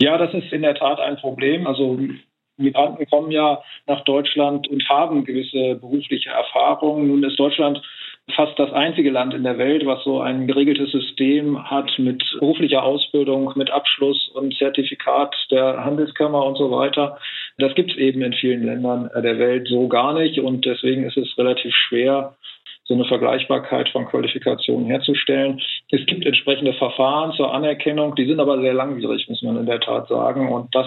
Ja, 0.00 0.18
das 0.18 0.34
ist 0.34 0.52
in 0.52 0.62
der 0.62 0.74
Tat 0.74 0.98
ein 1.00 1.16
Problem. 1.16 1.66
Also 1.66 1.98
Migranten 2.56 3.06
kommen 3.06 3.30
ja 3.30 3.62
nach 3.86 4.02
Deutschland 4.04 4.68
und 4.68 4.88
haben 4.88 5.24
gewisse 5.24 5.76
berufliche 5.76 6.30
Erfahrungen. 6.30 7.08
Nun 7.08 7.24
ist 7.24 7.38
Deutschland 7.38 7.80
fast 8.34 8.58
das 8.58 8.72
einzige 8.72 9.10
Land 9.10 9.34
in 9.34 9.42
der 9.42 9.58
Welt, 9.58 9.84
was 9.84 10.04
so 10.04 10.20
ein 10.20 10.46
geregeltes 10.46 10.90
System 10.92 11.68
hat 11.70 11.90
mit 11.98 12.22
beruflicher 12.38 12.82
Ausbildung, 12.82 13.52
mit 13.56 13.70
Abschluss 13.70 14.28
und 14.28 14.54
Zertifikat 14.56 15.34
der 15.50 15.84
Handelskammer 15.84 16.44
und 16.44 16.56
so 16.56 16.70
weiter. 16.70 17.18
Das 17.58 17.74
gibt 17.74 17.90
es 17.90 17.96
eben 17.98 18.22
in 18.22 18.32
vielen 18.32 18.64
Ländern 18.64 19.10
der 19.14 19.38
Welt 19.38 19.68
so 19.68 19.88
gar 19.88 20.14
nicht 20.14 20.38
und 20.38 20.64
deswegen 20.64 21.04
ist 21.04 21.16
es 21.16 21.36
relativ 21.36 21.74
schwer, 21.74 22.36
so 22.84 22.94
eine 22.94 23.04
Vergleichbarkeit 23.04 23.88
von 23.90 24.06
Qualifikationen 24.06 24.86
herzustellen. 24.86 25.60
Es 25.90 26.04
gibt 26.06 26.26
entsprechende 26.26 26.72
Verfahren 26.74 27.32
zur 27.32 27.54
Anerkennung, 27.54 28.14
die 28.16 28.26
sind 28.26 28.40
aber 28.40 28.60
sehr 28.60 28.74
langwierig, 28.74 29.28
muss 29.28 29.42
man 29.42 29.56
in 29.56 29.66
der 29.66 29.80
Tat 29.80 30.08
sagen. 30.08 30.52
Und 30.52 30.74
das 30.74 30.86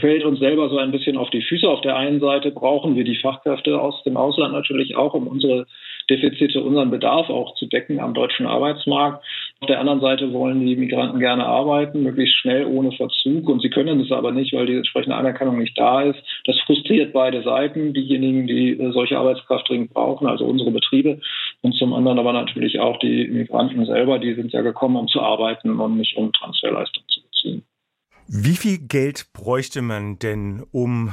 fällt 0.00 0.24
uns 0.24 0.38
selber 0.38 0.68
so 0.68 0.78
ein 0.78 0.92
bisschen 0.92 1.16
auf 1.16 1.30
die 1.30 1.42
Füße. 1.42 1.68
Auf 1.68 1.80
der 1.80 1.96
einen 1.96 2.20
Seite 2.20 2.50
brauchen 2.50 2.94
wir 2.94 3.04
die 3.04 3.16
Fachkräfte 3.16 3.80
aus 3.80 4.02
dem 4.04 4.16
Ausland 4.16 4.52
natürlich 4.52 4.96
auch, 4.96 5.14
um 5.14 5.26
unsere 5.26 5.66
Defizite, 6.10 6.62
unseren 6.62 6.90
Bedarf 6.90 7.30
auch 7.30 7.54
zu 7.54 7.66
decken 7.66 8.00
am 8.00 8.14
deutschen 8.14 8.46
Arbeitsmarkt. 8.46 9.24
Auf 9.60 9.68
der 9.68 9.80
anderen 9.80 10.00
Seite 10.00 10.32
wollen 10.32 10.64
die 10.66 10.76
Migranten 10.76 11.18
gerne 11.18 11.46
arbeiten, 11.46 12.02
möglichst 12.02 12.36
schnell, 12.36 12.66
ohne 12.66 12.92
Verzug. 12.92 13.48
Und 13.48 13.62
sie 13.62 13.70
können 13.70 14.00
es 14.00 14.12
aber 14.12 14.32
nicht, 14.32 14.52
weil 14.52 14.66
die 14.66 14.76
entsprechende 14.76 15.16
Anerkennung 15.16 15.58
nicht 15.58 15.78
da 15.78 16.02
ist. 16.02 16.18
Das 16.44 16.58
frustriert 16.66 17.12
beide 17.12 17.42
Seiten, 17.42 17.94
diejenigen, 17.94 18.46
die 18.46 18.72
äh, 18.72 18.92
solche 18.92 19.18
Arbeitskraft 19.18 19.68
dringend 19.68 19.94
brauchen, 19.94 20.26
also 20.26 20.44
unsere 20.44 20.70
Betriebe. 20.70 21.20
Und 21.62 21.74
zum 21.76 21.94
anderen 21.94 22.18
aber 22.18 22.32
natürlich 22.32 22.80
auch 22.80 22.98
die 22.98 23.26
Migranten 23.28 23.84
selber, 23.86 24.18
die 24.18 24.34
sind 24.34 24.52
ja 24.52 24.62
gekommen, 24.62 24.96
um 24.96 25.08
zu 25.08 25.20
arbeiten 25.20 25.80
und 25.80 25.96
nicht 25.96 26.16
um 26.16 26.32
Transferleistung. 26.32 27.02
Wie 28.26 28.56
viel 28.56 28.78
Geld 28.78 29.32
bräuchte 29.34 29.82
man 29.82 30.18
denn, 30.18 30.64
um 30.72 31.12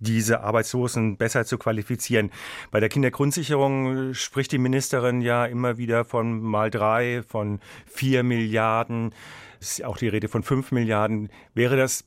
diese 0.00 0.40
Arbeitslosen 0.40 1.16
besser 1.16 1.44
zu 1.44 1.56
qualifizieren? 1.56 2.30
Bei 2.72 2.80
der 2.80 2.88
Kindergrundsicherung 2.88 4.12
spricht 4.12 4.50
die 4.50 4.58
Ministerin 4.58 5.20
ja 5.20 5.46
immer 5.46 5.78
wieder 5.78 6.04
von 6.04 6.40
mal 6.40 6.70
drei, 6.70 7.22
von 7.22 7.60
vier 7.86 8.24
Milliarden. 8.24 9.14
Es 9.60 9.78
ist 9.78 9.84
auch 9.84 9.96
die 9.96 10.08
Rede 10.08 10.26
von 10.26 10.42
fünf 10.42 10.72
Milliarden. 10.72 11.28
Wäre 11.54 11.76
das 11.76 12.04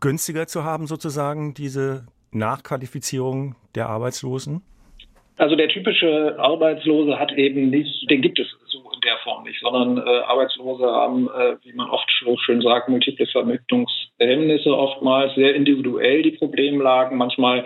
günstiger 0.00 0.46
zu 0.46 0.64
haben, 0.64 0.86
sozusagen, 0.86 1.54
diese 1.54 2.06
Nachqualifizierung 2.30 3.54
der 3.74 3.88
Arbeitslosen? 3.88 4.62
Also 5.38 5.54
der 5.54 5.68
typische 5.68 6.34
Arbeitslose 6.36 7.16
hat 7.16 7.32
eben 7.32 7.70
nicht, 7.70 8.10
den 8.10 8.22
gibt 8.22 8.40
es 8.40 8.48
so 8.66 8.78
in 8.92 9.00
der 9.02 9.16
Form 9.18 9.44
nicht, 9.44 9.60
sondern 9.60 9.98
äh, 9.98 10.20
Arbeitslose 10.22 10.84
haben, 10.84 11.28
äh, 11.28 11.56
wie 11.62 11.72
man 11.74 11.88
oft 11.90 12.10
so 12.24 12.36
schön 12.38 12.60
sagt, 12.60 12.88
multiple 12.88 13.26
Vermittlungshemmnisse 13.26 14.76
oftmals, 14.76 15.36
sehr 15.36 15.54
individuell 15.54 16.22
die 16.22 16.32
Problemlagen. 16.32 17.16
Manchmal 17.16 17.64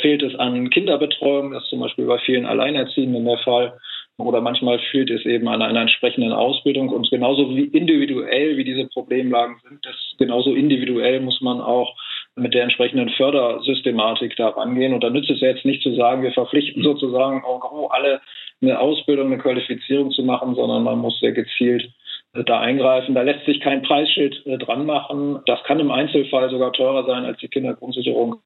fehlt 0.00 0.22
es 0.22 0.36
an 0.36 0.70
Kinderbetreuung, 0.70 1.50
das 1.50 1.64
ist 1.64 1.70
zum 1.70 1.80
Beispiel 1.80 2.06
bei 2.06 2.18
vielen 2.18 2.46
Alleinerziehenden 2.46 3.24
der 3.24 3.38
Fall. 3.38 3.76
oder 4.18 4.40
manchmal 4.40 4.78
fehlt 4.90 5.10
es 5.10 5.24
eben 5.24 5.48
an 5.48 5.62
einer 5.62 5.80
entsprechenden 5.80 6.32
Ausbildung. 6.32 6.90
Und 6.90 7.10
genauso 7.10 7.56
wie 7.56 7.64
individuell 7.64 8.56
wie 8.56 8.64
diese 8.64 8.86
Problemlagen 8.86 9.56
sind, 9.66 9.84
das 9.84 9.96
genauso 10.18 10.54
individuell 10.54 11.20
muss 11.20 11.40
man 11.40 11.60
auch 11.60 11.96
mit 12.36 12.54
der 12.54 12.62
entsprechenden 12.62 13.10
Fördersystematik 13.10 14.36
da 14.36 14.48
rangehen. 14.48 14.94
Und 14.94 15.02
da 15.02 15.10
nützt 15.10 15.30
es 15.30 15.40
jetzt 15.40 15.64
nicht 15.64 15.82
zu 15.82 15.94
sagen, 15.94 16.22
wir 16.22 16.32
verpflichten 16.32 16.82
sozusagen 16.82 17.44
auch 17.44 17.90
alle 17.90 18.20
eine 18.62 18.78
Ausbildung, 18.78 19.26
eine 19.26 19.38
Qualifizierung 19.38 20.10
zu 20.10 20.22
machen, 20.22 20.54
sondern 20.54 20.82
man 20.82 20.98
muss 20.98 21.18
sehr 21.20 21.32
gezielt 21.32 21.90
äh, 22.34 22.44
da 22.44 22.60
eingreifen. 22.60 23.14
Da 23.14 23.22
lässt 23.22 23.44
sich 23.46 23.60
kein 23.60 23.82
Preisschild 23.82 24.44
äh, 24.46 24.58
dran 24.58 24.86
machen. 24.86 25.40
Das 25.46 25.62
kann 25.64 25.80
im 25.80 25.90
Einzelfall 25.90 26.50
sogar 26.50 26.72
teurer 26.72 27.04
sein 27.04 27.24
als 27.24 27.38
die 27.38 27.48
Kindergrundsicherung 27.48 28.36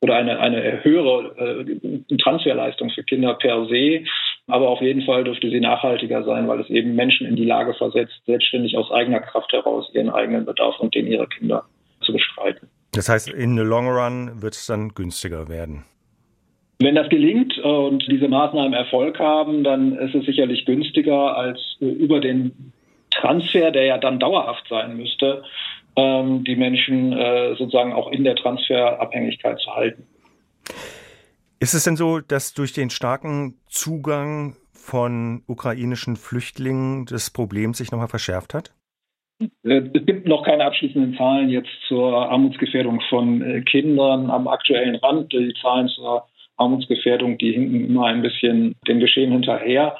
oder 0.00 0.16
eine, 0.16 0.38
eine 0.38 0.84
höhere 0.84 1.34
äh, 1.36 2.16
Transferleistung 2.16 2.90
für 2.90 3.02
Kinder 3.02 3.34
per 3.34 3.66
se. 3.66 4.04
Aber 4.46 4.68
auf 4.70 4.80
jeden 4.80 5.02
Fall 5.02 5.24
dürfte 5.24 5.50
sie 5.50 5.60
nachhaltiger 5.60 6.24
sein, 6.24 6.48
weil 6.48 6.60
es 6.60 6.70
eben 6.70 6.94
Menschen 6.94 7.26
in 7.26 7.36
die 7.36 7.44
Lage 7.44 7.74
versetzt, 7.74 8.14
selbstständig 8.24 8.76
aus 8.76 8.90
eigener 8.90 9.20
Kraft 9.20 9.52
heraus 9.52 9.90
ihren 9.92 10.08
eigenen 10.08 10.46
Bedarf 10.46 10.78
und 10.80 10.94
den 10.94 11.06
ihrer 11.06 11.26
Kinder 11.26 11.64
zu 12.00 12.12
bestreiten. 12.12 12.68
Das 12.92 13.08
heißt, 13.08 13.28
in 13.28 13.56
the 13.56 13.62
long 13.62 13.88
run 13.88 14.42
wird 14.42 14.54
es 14.54 14.66
dann 14.66 14.90
günstiger 14.90 15.48
werden. 15.48 15.84
Wenn 16.80 16.94
das 16.94 17.08
gelingt 17.08 17.58
und 17.58 18.06
diese 18.08 18.28
Maßnahmen 18.28 18.72
Erfolg 18.72 19.18
haben, 19.18 19.64
dann 19.64 19.96
ist 19.96 20.14
es 20.14 20.24
sicherlich 20.26 20.64
günstiger 20.64 21.36
als 21.36 21.60
über 21.80 22.20
den 22.20 22.72
Transfer, 23.10 23.72
der 23.72 23.84
ja 23.84 23.98
dann 23.98 24.20
dauerhaft 24.20 24.66
sein 24.68 24.96
müsste, 24.96 25.42
ähm, 25.96 26.44
die 26.44 26.54
Menschen 26.54 27.12
äh, 27.12 27.56
sozusagen 27.56 27.92
auch 27.92 28.10
in 28.12 28.22
der 28.22 28.36
Transferabhängigkeit 28.36 29.58
zu 29.58 29.74
halten. 29.74 30.06
Ist 31.58 31.74
es 31.74 31.82
denn 31.82 31.96
so, 31.96 32.20
dass 32.20 32.54
durch 32.54 32.72
den 32.72 32.90
starken 32.90 33.58
Zugang 33.68 34.56
von 34.72 35.42
ukrainischen 35.46 36.16
Flüchtlingen 36.16 37.06
das 37.06 37.30
Problem 37.30 37.74
sich 37.74 37.90
nochmal 37.90 38.06
verschärft 38.06 38.54
hat? 38.54 38.72
Äh, 39.40 39.82
es 39.92 40.06
gibt 40.06 40.26
noch 40.26 40.44
keine 40.44 40.64
abschließenden 40.64 41.16
Zahlen 41.16 41.48
jetzt 41.48 41.70
zur 41.86 42.30
Armutsgefährdung 42.30 43.00
von 43.08 43.42
äh, 43.42 43.60
Kindern 43.62 44.30
am 44.30 44.48
aktuellen 44.48 44.96
Rand. 44.96 45.32
Die 45.32 45.54
Zahlen 45.60 45.88
zur 45.88 46.24
Armutsgefährdung, 46.56 47.38
die 47.38 47.52
hinken 47.52 47.86
immer 47.86 48.06
ein 48.06 48.22
bisschen 48.22 48.74
dem 48.86 49.00
Geschehen 49.00 49.32
hinterher. 49.32 49.96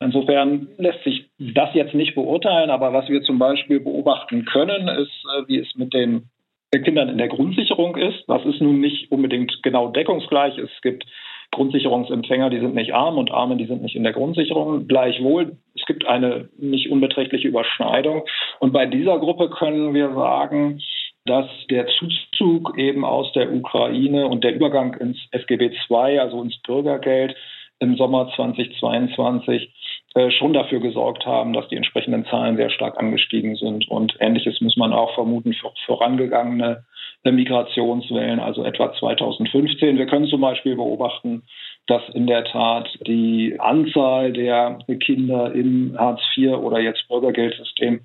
Insofern 0.00 0.68
lässt 0.78 1.02
sich 1.02 1.28
das 1.38 1.74
jetzt 1.74 1.94
nicht 1.94 2.14
beurteilen, 2.14 2.70
aber 2.70 2.92
was 2.92 3.08
wir 3.08 3.22
zum 3.22 3.38
Beispiel 3.38 3.80
beobachten 3.80 4.44
können, 4.44 4.88
ist, 4.88 5.24
äh, 5.36 5.48
wie 5.48 5.58
es 5.58 5.74
mit 5.74 5.92
den 5.92 6.30
Kindern 6.70 7.08
in 7.08 7.18
der 7.18 7.28
Grundsicherung 7.28 7.96
ist. 7.96 8.24
Das 8.28 8.44
ist 8.44 8.60
nun 8.60 8.80
nicht 8.80 9.10
unbedingt 9.10 9.62
genau 9.62 9.88
deckungsgleich. 9.88 10.58
Es 10.58 10.70
gibt 10.82 11.04
Grundsicherungsempfänger, 11.50 12.50
die 12.50 12.60
sind 12.60 12.74
nicht 12.74 12.92
arm 12.92 13.16
und 13.16 13.30
Arme, 13.30 13.56
die 13.56 13.64
sind 13.64 13.82
nicht 13.82 13.96
in 13.96 14.02
der 14.02 14.12
Grundsicherung. 14.12 14.86
Gleichwohl, 14.86 15.56
gibt 15.88 16.06
eine 16.06 16.48
nicht 16.56 16.90
unbeträchtliche 16.90 17.48
Überschneidung. 17.48 18.24
Und 18.60 18.72
bei 18.72 18.86
dieser 18.86 19.18
Gruppe 19.18 19.50
können 19.50 19.92
wir 19.94 20.14
sagen, 20.14 20.80
dass 21.24 21.46
der 21.68 21.86
Zuzug 21.86 22.78
eben 22.78 23.04
aus 23.04 23.32
der 23.32 23.52
Ukraine 23.52 24.28
und 24.28 24.44
der 24.44 24.54
Übergang 24.54 24.94
ins 24.94 25.18
SGB 25.32 25.72
II, 25.90 26.18
also 26.18 26.42
ins 26.42 26.56
Bürgergeld 26.62 27.34
im 27.80 27.96
Sommer 27.96 28.30
2022, 28.34 29.72
äh, 30.14 30.30
schon 30.30 30.52
dafür 30.52 30.80
gesorgt 30.80 31.26
haben, 31.26 31.52
dass 31.52 31.68
die 31.68 31.76
entsprechenden 31.76 32.24
Zahlen 32.26 32.56
sehr 32.56 32.70
stark 32.70 32.98
angestiegen 32.98 33.56
sind. 33.56 33.88
Und 33.88 34.16
ähnliches 34.20 34.60
muss 34.60 34.76
man 34.76 34.92
auch 34.92 35.14
vermuten 35.14 35.52
für 35.52 35.70
vorangegangene 35.86 36.84
Migrationswellen, 37.24 38.40
also 38.40 38.64
etwa 38.64 38.92
2015. 38.92 39.98
Wir 39.98 40.06
können 40.06 40.28
zum 40.28 40.40
Beispiel 40.40 40.76
beobachten, 40.76 41.42
dass 41.88 42.02
in 42.10 42.26
der 42.26 42.44
Tat 42.44 42.88
die 43.06 43.56
Anzahl 43.58 44.32
der 44.32 44.78
Kinder 45.00 45.52
im 45.52 45.96
Hartz-IV 45.98 46.52
oder 46.58 46.78
jetzt 46.78 47.08
Bürgergeldsystem 47.08 48.00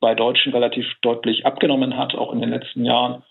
bei 0.00 0.14
Deutschen 0.14 0.52
relativ 0.52 0.86
deutlich 1.02 1.44
abgenommen 1.44 1.98
hat, 1.98 2.14
auch 2.14 2.32
in 2.32 2.40
den 2.40 2.50
letzten 2.50 2.84
Jahren. 2.84 3.22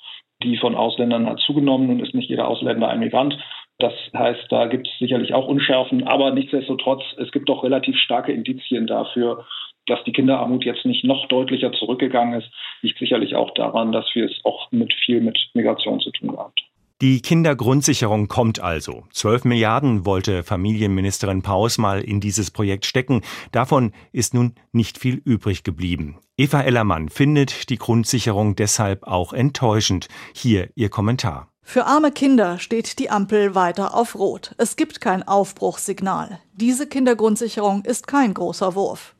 Die 0.43 0.57
von 0.57 0.75
Ausländern 0.75 1.25
hat 1.27 1.39
zugenommen 1.39 1.89
und 1.89 2.01
ist 2.01 2.13
nicht 2.13 2.29
jeder 2.29 2.49
Ausländer 2.49 2.89
ein 2.89 2.99
Migrant. 2.99 3.37
Das 3.79 3.93
heißt, 4.15 4.45
da 4.49 4.67
gibt 4.67 4.87
es 4.87 4.99
sicherlich 4.99 5.33
auch 5.33 5.47
Unschärfen, 5.47 6.05
aber 6.05 6.31
nichtsdestotrotz, 6.31 7.03
es 7.17 7.31
gibt 7.31 7.47
doch 7.47 7.63
relativ 7.63 7.97
starke 7.97 8.33
Indizien 8.33 8.87
dafür, 8.87 9.45
dass 9.87 10.03
die 10.03 10.11
Kinderarmut 10.11 10.65
jetzt 10.65 10.85
nicht 10.85 11.05
noch 11.05 11.27
deutlicher 11.27 11.71
zurückgegangen 11.71 12.41
ist, 12.41 12.49
liegt 12.81 12.99
sicherlich 12.99 13.35
auch 13.35 13.51
daran, 13.51 13.93
dass 13.93 14.05
wir 14.13 14.25
es 14.25 14.39
auch 14.43 14.69
mit 14.71 14.93
viel 15.05 15.21
mit 15.21 15.37
Migration 15.53 15.99
zu 16.01 16.11
tun 16.11 16.29
gehabt. 16.29 16.61
Die 17.03 17.21
Kindergrundsicherung 17.21 18.29
kommt 18.29 18.61
also. 18.61 19.03
12 19.11 19.43
Milliarden 19.43 20.05
wollte 20.05 20.41
Familienministerin 20.41 21.41
Paus 21.41 21.77
mal 21.77 21.99
in 21.99 22.21
dieses 22.21 22.49
Projekt 22.49 22.85
stecken. 22.85 23.23
Davon 23.51 23.91
ist 24.13 24.33
nun 24.33 24.55
nicht 24.71 24.97
viel 24.97 25.15
übrig 25.15 25.65
geblieben. 25.65 26.19
Eva 26.37 26.61
Ellermann 26.61 27.09
findet 27.09 27.69
die 27.69 27.75
Grundsicherung 27.75 28.55
deshalb 28.55 29.03
auch 29.03 29.33
enttäuschend. 29.33 30.07
Hier 30.33 30.69
ihr 30.75 30.87
Kommentar. 30.87 31.49
Für 31.61 31.87
arme 31.87 32.13
Kinder 32.13 32.57
steht 32.57 32.97
die 32.99 33.09
Ampel 33.09 33.53
weiter 33.53 33.95
auf 33.95 34.15
Rot. 34.15 34.55
Es 34.57 34.77
gibt 34.77 35.01
kein 35.01 35.27
Aufbruchssignal. 35.27 36.39
Diese 36.53 36.87
Kindergrundsicherung 36.87 37.83
ist 37.83 38.07
kein 38.07 38.33
großer 38.33 38.75
Wurf. 38.75 39.13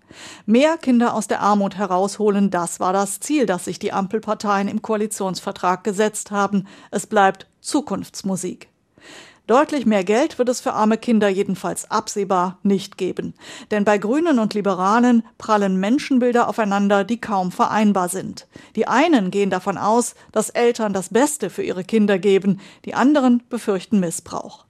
Mehr 0.45 0.77
Kinder 0.77 1.13
aus 1.13 1.27
der 1.27 1.41
Armut 1.41 1.75
herausholen, 1.75 2.49
das 2.49 2.79
war 2.79 2.93
das 2.93 3.19
Ziel, 3.19 3.45
das 3.45 3.65
sich 3.65 3.77
die 3.77 3.91
Ampelparteien 3.91 4.69
im 4.69 4.81
Koalitionsvertrag 4.81 5.83
gesetzt 5.83 6.31
haben. 6.31 6.67
Es 6.91 7.07
bleibt 7.07 7.47
Zukunftsmusik. 7.63 8.69
Deutlich 9.47 9.85
mehr 9.85 10.05
Geld 10.05 10.39
wird 10.39 10.47
es 10.47 10.61
für 10.61 10.71
arme 10.71 10.97
Kinder 10.97 11.27
jedenfalls 11.27 11.91
absehbar 11.91 12.59
nicht 12.63 12.97
geben. 12.97 13.33
Denn 13.71 13.83
bei 13.83 13.97
Grünen 13.97 14.39
und 14.39 14.53
Liberalen 14.53 15.23
prallen 15.37 15.77
Menschenbilder 15.77 16.47
aufeinander, 16.47 17.03
die 17.03 17.19
kaum 17.19 17.51
vereinbar 17.51 18.07
sind. 18.07 18.47
Die 18.77 18.87
einen 18.87 19.31
gehen 19.31 19.49
davon 19.49 19.77
aus, 19.77 20.15
dass 20.31 20.49
Eltern 20.49 20.93
das 20.93 21.09
Beste 21.09 21.49
für 21.49 21.63
ihre 21.63 21.83
Kinder 21.83 22.19
geben, 22.19 22.61
die 22.85 22.93
anderen 22.93 23.43
befürchten 23.49 23.99
Missbrauch. 23.99 24.65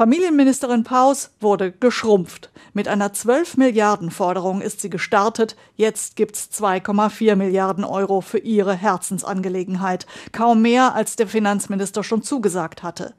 Familienministerin 0.00 0.82
Paus 0.82 1.28
wurde 1.40 1.72
geschrumpft. 1.72 2.48
Mit 2.72 2.88
einer 2.88 3.12
12 3.12 3.58
Milliarden 3.58 4.10
Forderung 4.10 4.62
ist 4.62 4.80
sie 4.80 4.88
gestartet. 4.88 5.56
Jetzt 5.76 6.16
gibt's 6.16 6.48
2,4 6.58 7.36
Milliarden 7.36 7.84
Euro 7.84 8.22
für 8.22 8.38
ihre 8.38 8.72
Herzensangelegenheit. 8.74 10.06
Kaum 10.32 10.62
mehr, 10.62 10.94
als 10.94 11.16
der 11.16 11.26
Finanzminister 11.26 12.02
schon 12.02 12.22
zugesagt 12.22 12.82
hatte. 12.82 13.12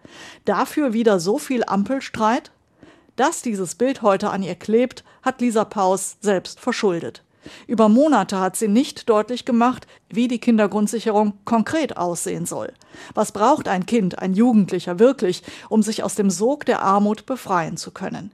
Dafür 0.46 0.92
wieder 0.92 1.20
so 1.20 1.38
viel 1.38 1.64
Ampelstreit? 1.64 2.50
Dass 3.16 3.44
dieses 3.44 3.76
Bild 3.76 4.02
heute 4.02 4.32
an 4.32 4.42
ihr 4.42 4.56
klebt, 4.56 5.04
hat 5.22 5.40
Lisa 5.40 5.66
Paus 5.66 6.18
selbst 6.20 6.60
verschuldet. 6.60 7.24
Über 7.68 7.90
Monate 7.90 8.40
hat 8.40 8.56
sie 8.56 8.68
nicht 8.68 9.10
deutlich 9.10 9.46
gemacht, 9.46 9.88
wie 10.10 10.28
die 10.28 10.40
Kindergrundsicherung 10.40 11.34
konkret 11.46 11.98
aussehen 11.98 12.46
soll. 12.46 12.72
Was 13.14 13.32
braucht 13.32 13.68
ein 13.68 13.86
Kind, 13.86 14.20
ein 14.20 14.34
Jugendlicher 14.34 15.00
wirklich, 15.00 15.44
um 15.70 15.82
sich 15.82 16.04
aus 16.04 16.16
dem 16.16 16.30
Sog 16.30 16.66
der 16.66 16.82
Armut 16.82 17.26
befreien 17.26 17.78
zu 17.78 17.92
können? 17.92 18.32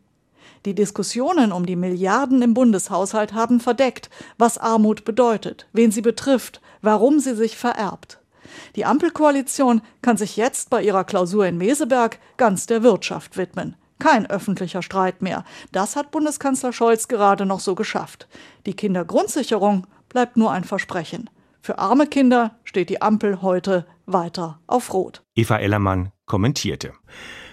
Die 0.65 0.75
Diskussionen 0.75 1.51
um 1.51 1.65
die 1.65 1.75
Milliarden 1.75 2.41
im 2.41 2.53
Bundeshaushalt 2.53 3.33
haben 3.33 3.59
verdeckt, 3.59 4.09
was 4.37 4.57
Armut 4.57 5.05
bedeutet, 5.05 5.67
wen 5.71 5.91
sie 5.91 6.01
betrifft, 6.01 6.61
warum 6.81 7.19
sie 7.19 7.35
sich 7.35 7.55
vererbt. 7.57 8.19
Die 8.75 8.85
Ampelkoalition 8.85 9.81
kann 10.01 10.17
sich 10.17 10.37
jetzt 10.37 10.69
bei 10.69 10.83
ihrer 10.83 11.03
Klausur 11.03 11.45
in 11.45 11.57
Meseberg 11.57 12.19
ganz 12.37 12.65
der 12.65 12.83
Wirtschaft 12.83 13.37
widmen. 13.37 13.75
Kein 13.99 14.29
öffentlicher 14.29 14.81
Streit 14.81 15.21
mehr. 15.21 15.43
Das 15.71 15.95
hat 15.95 16.11
Bundeskanzler 16.11 16.73
Scholz 16.73 17.07
gerade 17.07 17.45
noch 17.45 17.59
so 17.59 17.75
geschafft. 17.75 18.27
Die 18.65 18.75
Kindergrundsicherung 18.75 19.87
bleibt 20.09 20.37
nur 20.37 20.51
ein 20.51 20.63
Versprechen. 20.63 21.29
Für 21.61 21.79
arme 21.79 22.07
Kinder 22.07 22.57
steht 22.63 22.89
die 22.89 23.01
Ampel 23.01 23.41
heute 23.41 23.85
weiter 24.05 24.59
auf 24.67 24.93
Rot. 24.93 25.23
Eva 25.35 25.57
Ellermann 25.57 26.11
kommentierte. 26.25 26.93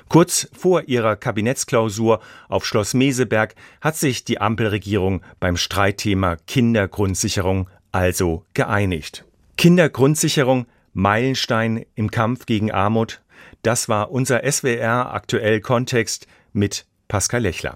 Kurz 0.08 0.48
vor 0.52 0.82
ihrer 0.82 1.16
Kabinettsklausur 1.16 2.20
auf 2.48 2.66
Schloss 2.66 2.94
Meseberg 2.94 3.54
hat 3.80 3.96
sich 3.96 4.24
die 4.24 4.40
Ampelregierung 4.40 5.22
beim 5.40 5.56
Streitthema 5.56 6.36
Kindergrundsicherung 6.46 7.68
also 7.90 8.44
geeinigt. 8.54 9.24
Kindergrundsicherung 9.56 10.66
Meilenstein 10.92 11.86
im 11.96 12.12
Kampf 12.12 12.46
gegen 12.46 12.70
Armut 12.70 13.22
das 13.62 13.88
war 13.88 14.10
unser 14.10 14.40
SWR 14.50 15.12
aktuell 15.12 15.60
Kontext 15.60 16.26
mit 16.52 16.86
Pascal 17.08 17.42
Lechler. 17.42 17.72